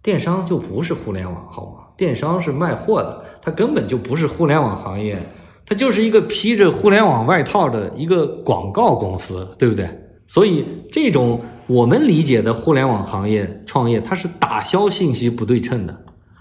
[0.00, 1.88] 电商就不是互联网，好吗？
[1.96, 5.18] 电商是卖货的，它根本就不是互联网行业，
[5.66, 9.90] 它就是一个披着互联网外套的一个广告公司，对不对？
[10.28, 11.38] 所以这种
[11.70, 15.96] 我们理解的互联网行业创业，它是打消信息不对称的，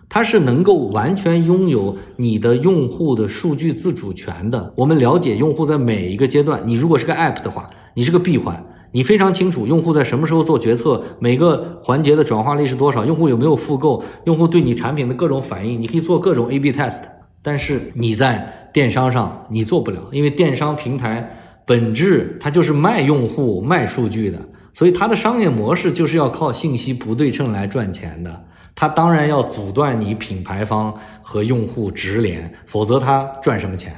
[0.10, 4.74] 它是能够完全拥有你的用户的数据自主权的。
[4.76, 17.02] 我们了解用户在每一个阶段，你如果是个 App 的话，你是个闭环，你非常清楚用户在什么时候做决策，每个环节的转化率是多少，用户有没有复购，用户对你产品的各种反应，你可以做各种 A/B test。
[17.44, 21.36] 但是你在电商上你做不了，因为电商平台。
[21.66, 24.40] 本质它就是卖用户、卖数据的，
[24.80, 28.46] 所以它的商业模式就是要靠信息不对称来赚钱的。
[28.74, 33.94] 它当然要阻断你品牌方和用户直连，否则它赚什么钱？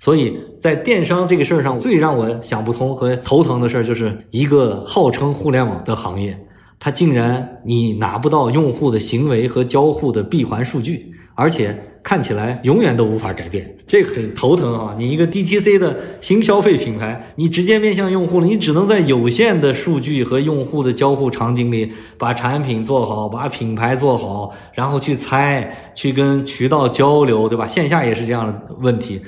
[0.00, 6.36] 所以在电商这个事儿上，最让我想不通和头疼的事儿，就是一个号称互联网的行业，
[6.80, 11.78] 它竟然你拿不到用户的行为和交互的闭环数据，而且。
[12.06, 14.94] 看起来永远都无法改变，这很头疼啊！
[14.96, 27.66] 你一个 DTC 的新消费品牌，你直接面向用户了，你只能在有限的数据和用户的交互场景里，把产品做好，把品牌做好，然后去猜，去跟渠道交流，对吧？
[27.66, 29.20] 线下也是这样的问题，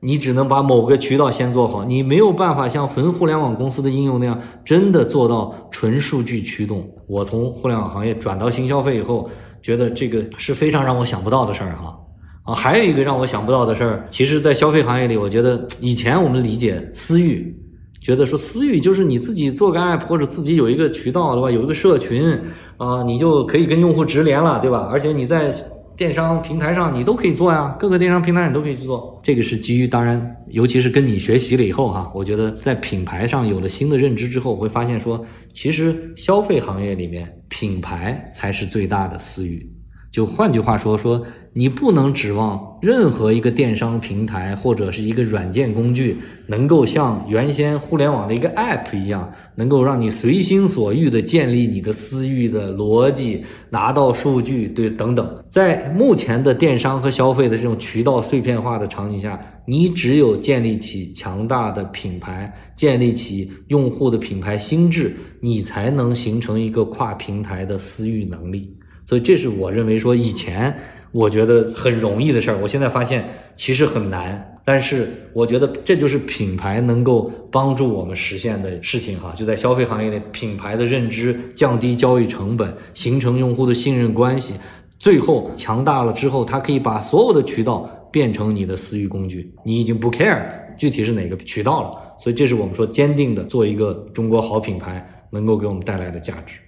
[0.00, 6.84] 你只能把某个渠道先做好，你没有办法像纯互联网公司的应用那样，真的做到纯数据驱动。
[7.06, 9.30] 我从互联网行业转到新消费以后，
[9.64, 11.96] 觉得这个是非常让我想不到的事儿啊。
[12.44, 17.56] 啊，还有一个让我想不到的事儿，其实，在消费行业里，我觉得以前我们理解私域，
[18.02, 21.50] 觉得说私域就是你自己做个 app 或者自己有一个渠道，对吧？
[21.50, 22.38] 有一个社群，
[22.76, 24.86] 啊，你就可以跟用户直连了，对吧？
[24.92, 25.50] 而且你在
[25.96, 29.20] 电商平台上你都可以做呀，各个电商平台上你都可以去做。
[29.22, 39.73] 这个是基于，当然，尤其是跟你学习了以后哈，我觉得在品牌上有了新的认知之后，会发现说，其实消费行业里面品牌才是最大的私域。
[40.14, 41.20] 就换句话说，说
[41.52, 46.16] 你不能指望任何一个电商平台或者是一个软件工具，
[46.46, 55.44] 能够像原先互联网的一个 App 一样，能够让你随心所欲的建立你的私域的逻辑，拿到数据，对等等。
[55.48, 59.36] 在目前的电商和消费的这种渠道碎片化的场景下，
[59.66, 68.72] 你只有建立起强大的品牌，建立起用户的品牌心智，你才能形成一个跨平台的私域能力。
[69.04, 70.74] 所以这是我认为说以前
[71.12, 73.24] 我觉得很容易的事儿，我现在发现
[73.56, 74.50] 其实很难。
[74.66, 84.54] 但是我觉得这就是品牌能够帮助我们实现的事情哈，就在消费行业里，品牌的认知降低交易成本，形成用户的信任关系，
[84.98, 90.42] 最后强大了之后，它可以把所有的渠道变成你的私域工具，你已经不 care
[90.78, 92.16] 具体是哪个渠道了。
[92.18, 96.58] 所以这是我们说坚定的做一个中国好品牌能够给我们带来的价值。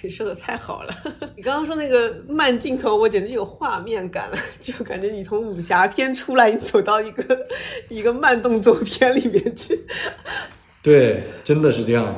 [0.00, 0.94] 你说的太好了，
[1.36, 7.38] 你刚刚说那个慢镜头，我简直有画面感了， 就感觉你从武侠片出来，你走到一个
[7.88, 9.78] 一个慢动作片里面去。
[10.82, 12.14] 对，真的是这样。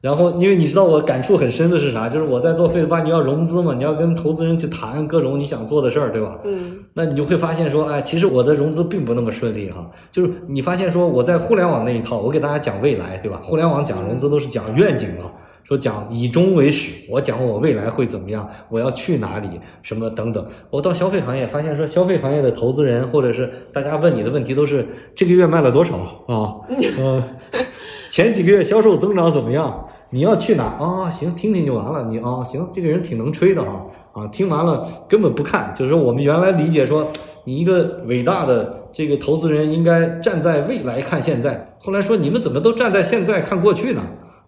[0.00, 2.10] 然后，因为你知道我感触很深的是啥？
[2.10, 6.38] 就是我在做费巴，你要融资嘛，你要跟投资人去谈各种你想做的事儿，对吧？
[6.44, 6.78] 嗯。
[6.92, 9.90] 那你就会发现说，哎，其实我的融资并不那么顺利哈。
[10.12, 13.40] 就是你发现说，我在互联网那一套，我给大家讲未来，对吧？
[13.42, 15.30] 互联网讲融资都是讲愿景嘛。
[15.64, 19.48] 说讲以终为始，我讲我未来会怎么样，我要去哪里，
[19.82, 20.46] 什么等等。
[20.70, 25.96] 我到消费行业发现说，消费行业的投资人或者是大家问你的问题都是这个月卖了多少
[26.28, 26.54] 啊？
[27.00, 27.22] 嗯，
[28.12, 29.88] 前几个月销售增长怎么样？
[30.10, 31.10] 你要去哪啊？
[31.10, 32.04] 行，听听就完了。
[32.10, 33.80] 你啊，行，这个人挺能吹的啊
[34.12, 35.72] 啊，听完了根本不看。
[35.74, 37.10] 就是说我们原来理解说，
[37.44, 44.02] 你一个伟大的这个投资人应该站在未来看现在，后来说你们怎么都站在现在看过去呢？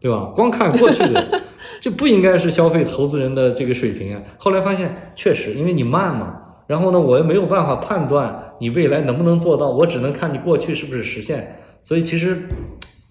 [0.06, 0.30] 对吧？
[0.36, 1.42] 光看过去的，
[1.82, 4.22] 这不应该是消费投资人的这个水平啊。
[4.38, 11.56] 后来发现，确实，因为你慢嘛，然后呢，我又没有办法判断你未来能不能做到，我只能看你过去是不是实现。
[11.82, 12.40] 所以，其实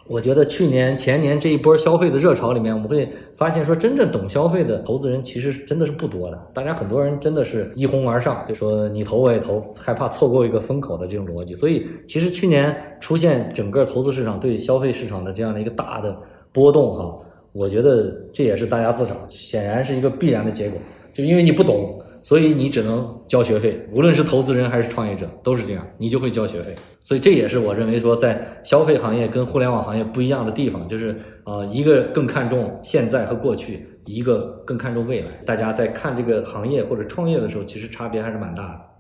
[0.08, 6.38] 我觉得去年、前年这一波消费的热潮里面，我们会发现说，真正懂消费的投资人其实真的是不多的。
[6.54, 11.56] 大家很多人真的是一哄而上，就说你投我也投，害怕错过一个风口的这种逻辑。
[11.56, 16.16] 所以，其实去年出现整个投资市场对消费市场的这样的一个大的。
[16.56, 17.20] 波动哈，
[17.52, 20.80] 我觉得这也是大家自找，显然是一个必然的结果。
[21.14, 23.78] 就因为你不懂，所以你只能交学费。
[23.92, 26.74] 无论是投资人还是创业者，都是这样，你就会交学费。
[27.04, 31.14] 所以这也是我认为说，在消费行业跟互联网行业不一样的地方，就是
[31.44, 35.28] 啊，一个更看重现在和过去，一个更看重未来。
[35.46, 38.95] 大家在看这个行业或者创业的时候，其实差别还是蛮大的。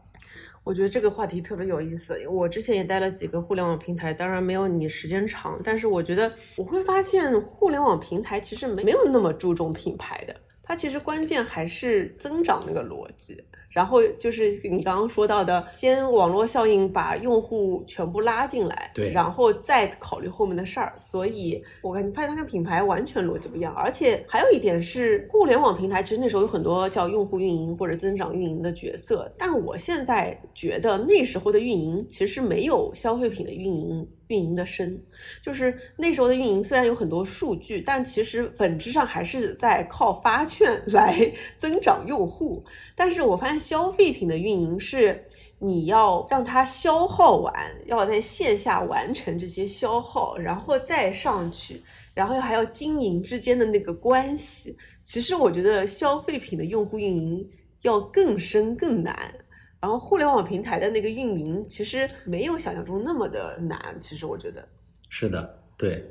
[0.65, 2.17] 我觉得这个话题特别有意思。
[2.27, 10.35] 我之前也待了几个互联网平台，当然没有你时间长，但是我觉得我会发现互联网平台其实没没有那么注重品牌的。
[10.63, 13.41] 它其实关键还是增长那个逻辑。
[13.75, 20.95] 然后就是你刚刚说到的，先网络效应把用户全部拉进来，对，然后再考虑后面的事儿。
[20.97, 23.75] 所以我感觉派它跟品牌完全逻辑不一样。
[23.75, 34.07] 而且还有一点是，互联网平台其实那时候有很多叫用户运营或者增长运营的角色，但我现在觉得那时候的运营其实没有消费品的运营。
[34.29, 34.99] 运营的深，
[35.43, 42.65] 就是那时候的运营虽然有很多数据，但其实本质上还是在靠发券来 增长用户。
[42.95, 45.23] 但是我发现消费品的运营是
[45.57, 47.53] 你要让它消耗完，
[47.87, 51.81] 要在线下完成这些消耗，然后再上去，
[52.13, 54.77] 然后还要经营之间的那个关系。
[55.03, 57.49] 其实我觉得消费品的用户运营
[57.81, 59.33] 要更深更难。
[59.81, 64.67] 然后互联网平台的那个运营其实没有想象中那么的难，其实我觉得
[65.09, 66.03] 是的，对，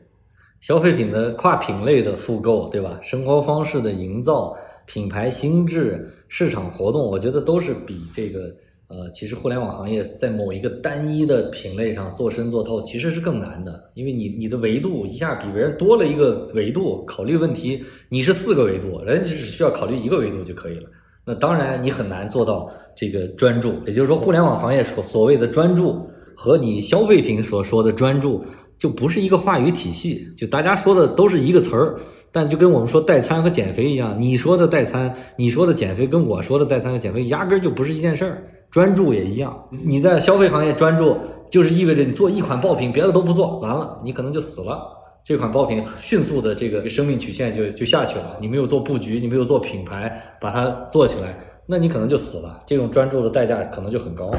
[0.61, 2.99] 消费品的跨品类的复购，对吧？
[3.03, 4.57] 生活方式的营造、
[4.87, 8.55] 品牌心智、市场活动，我觉得都是比这个
[8.89, 20.89] 呃，其实互联网行业在某一个单一的品类上做深做透，其实是更难的，因为你你的维度一下比别人多了一个维度，考虑问题你是四个维度，人家只需要考虑一个维度就可以了。
[21.27, 23.73] 那当然，你很难做到这个专注。
[23.87, 26.07] 也就是说，互联网行业所所谓的专注
[26.37, 28.45] 和你消费品所说的专注，
[28.77, 30.29] 就不是一个话语体系。
[30.37, 31.99] 就大家说的都是一个词儿，
[32.35, 38.43] 但就跟我们说代餐和减肥一样，你说的代餐，你说的减肥，跟我说的代餐和减肥压根儿就不是一件事儿。
[38.73, 41.17] 专注也一样，你在消费行业专注，
[41.49, 44.83] 就是意味着你做一款爆品，别的都不做，完了你可能就死了。
[45.23, 52.59] 这款爆品迅速的这个生命曲线就就下去了，你没有做布局，你没有做品牌，把它做起来，那你可能就死了。
[52.67, 54.33] 这种专注的代价可能就很高。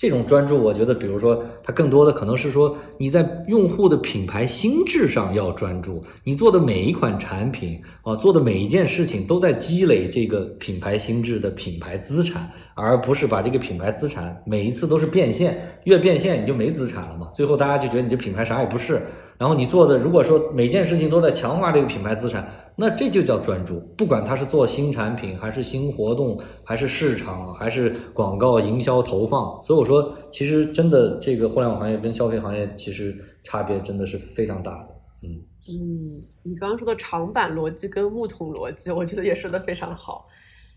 [0.00, 17.28] 这种专注，我觉得，比如说，它更多的可能是说你在用户的品牌心智上要专注，你做的每一款产品啊，做的每一件事情都在积累这个品牌心智的品牌资产，而不是把这个品牌资产每一次都是变现，越变现你就没资产了嘛。
[17.34, 19.02] 最后大家就觉得你这品牌啥也不是。
[19.40, 22.46] 然后你做的，如果说每件事情都在强化这个品牌资产，
[22.76, 23.80] 那这就叫专注。
[23.96, 34.88] 不管它是做新产品，还是新活动，还是市场，还是广告营销投放，所以我说，其实真的这个互联网行业跟消费行业其实差别真的是非常大的。
[35.22, 35.40] 嗯
[35.70, 40.28] 嗯，你刚刚说的长板逻辑跟木桶逻辑，我觉得也说的非常好。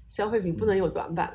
[0.07, 1.29] 消费品不能有短板。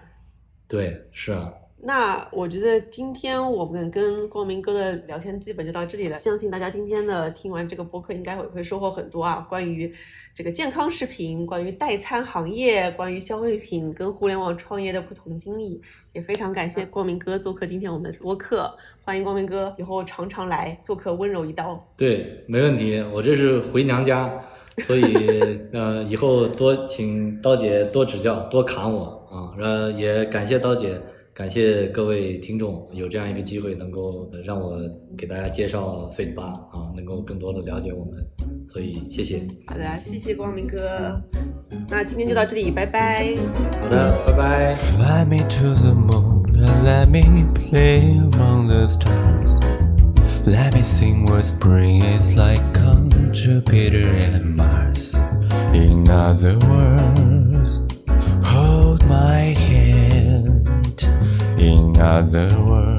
[0.67, 1.53] 对，是啊。
[1.81, 6.19] 那我觉得今天我们跟光明哥的聊天基本就到这里了。
[6.19, 9.95] 相信大家今天的听完这个播客，应该会会收获很多啊，关于
[10.35, 15.81] 这个健康食品，关于代餐行业，关于消费品跟互联网创业的不同经历。
[16.13, 18.75] 也非常感谢光明哥做客今天我们的播客，
[19.05, 21.89] 欢迎光明哥以后常常来做客，温柔一刀。
[21.97, 24.29] 对，没问题，我这是回娘家，
[24.79, 25.03] 所以
[25.73, 29.55] 呃，以后多请刀姐多指教，多砍我啊。
[29.61, 31.01] 呃，也感谢刀姐。
[31.39, 34.77] 感谢各位听众有这样一个机会，能够让我
[35.17, 38.15] 给大家介绍 Fit 八啊，能够更多的了解我们，
[38.69, 39.47] 所以谢谢。
[39.69, 41.23] 好的，谢谢光明哥。
[41.89, 43.37] 那今天就到这里，拜拜。
[43.81, 44.75] 好的，拜拜。
[44.75, 47.23] Fly me to the moon and let me
[47.55, 49.61] play among the stars.
[50.45, 55.15] Let me sing what spring is like on Jupiter and Mars.
[55.73, 57.79] In other words,
[58.43, 59.68] hold my hand.
[61.59, 62.98] In other words,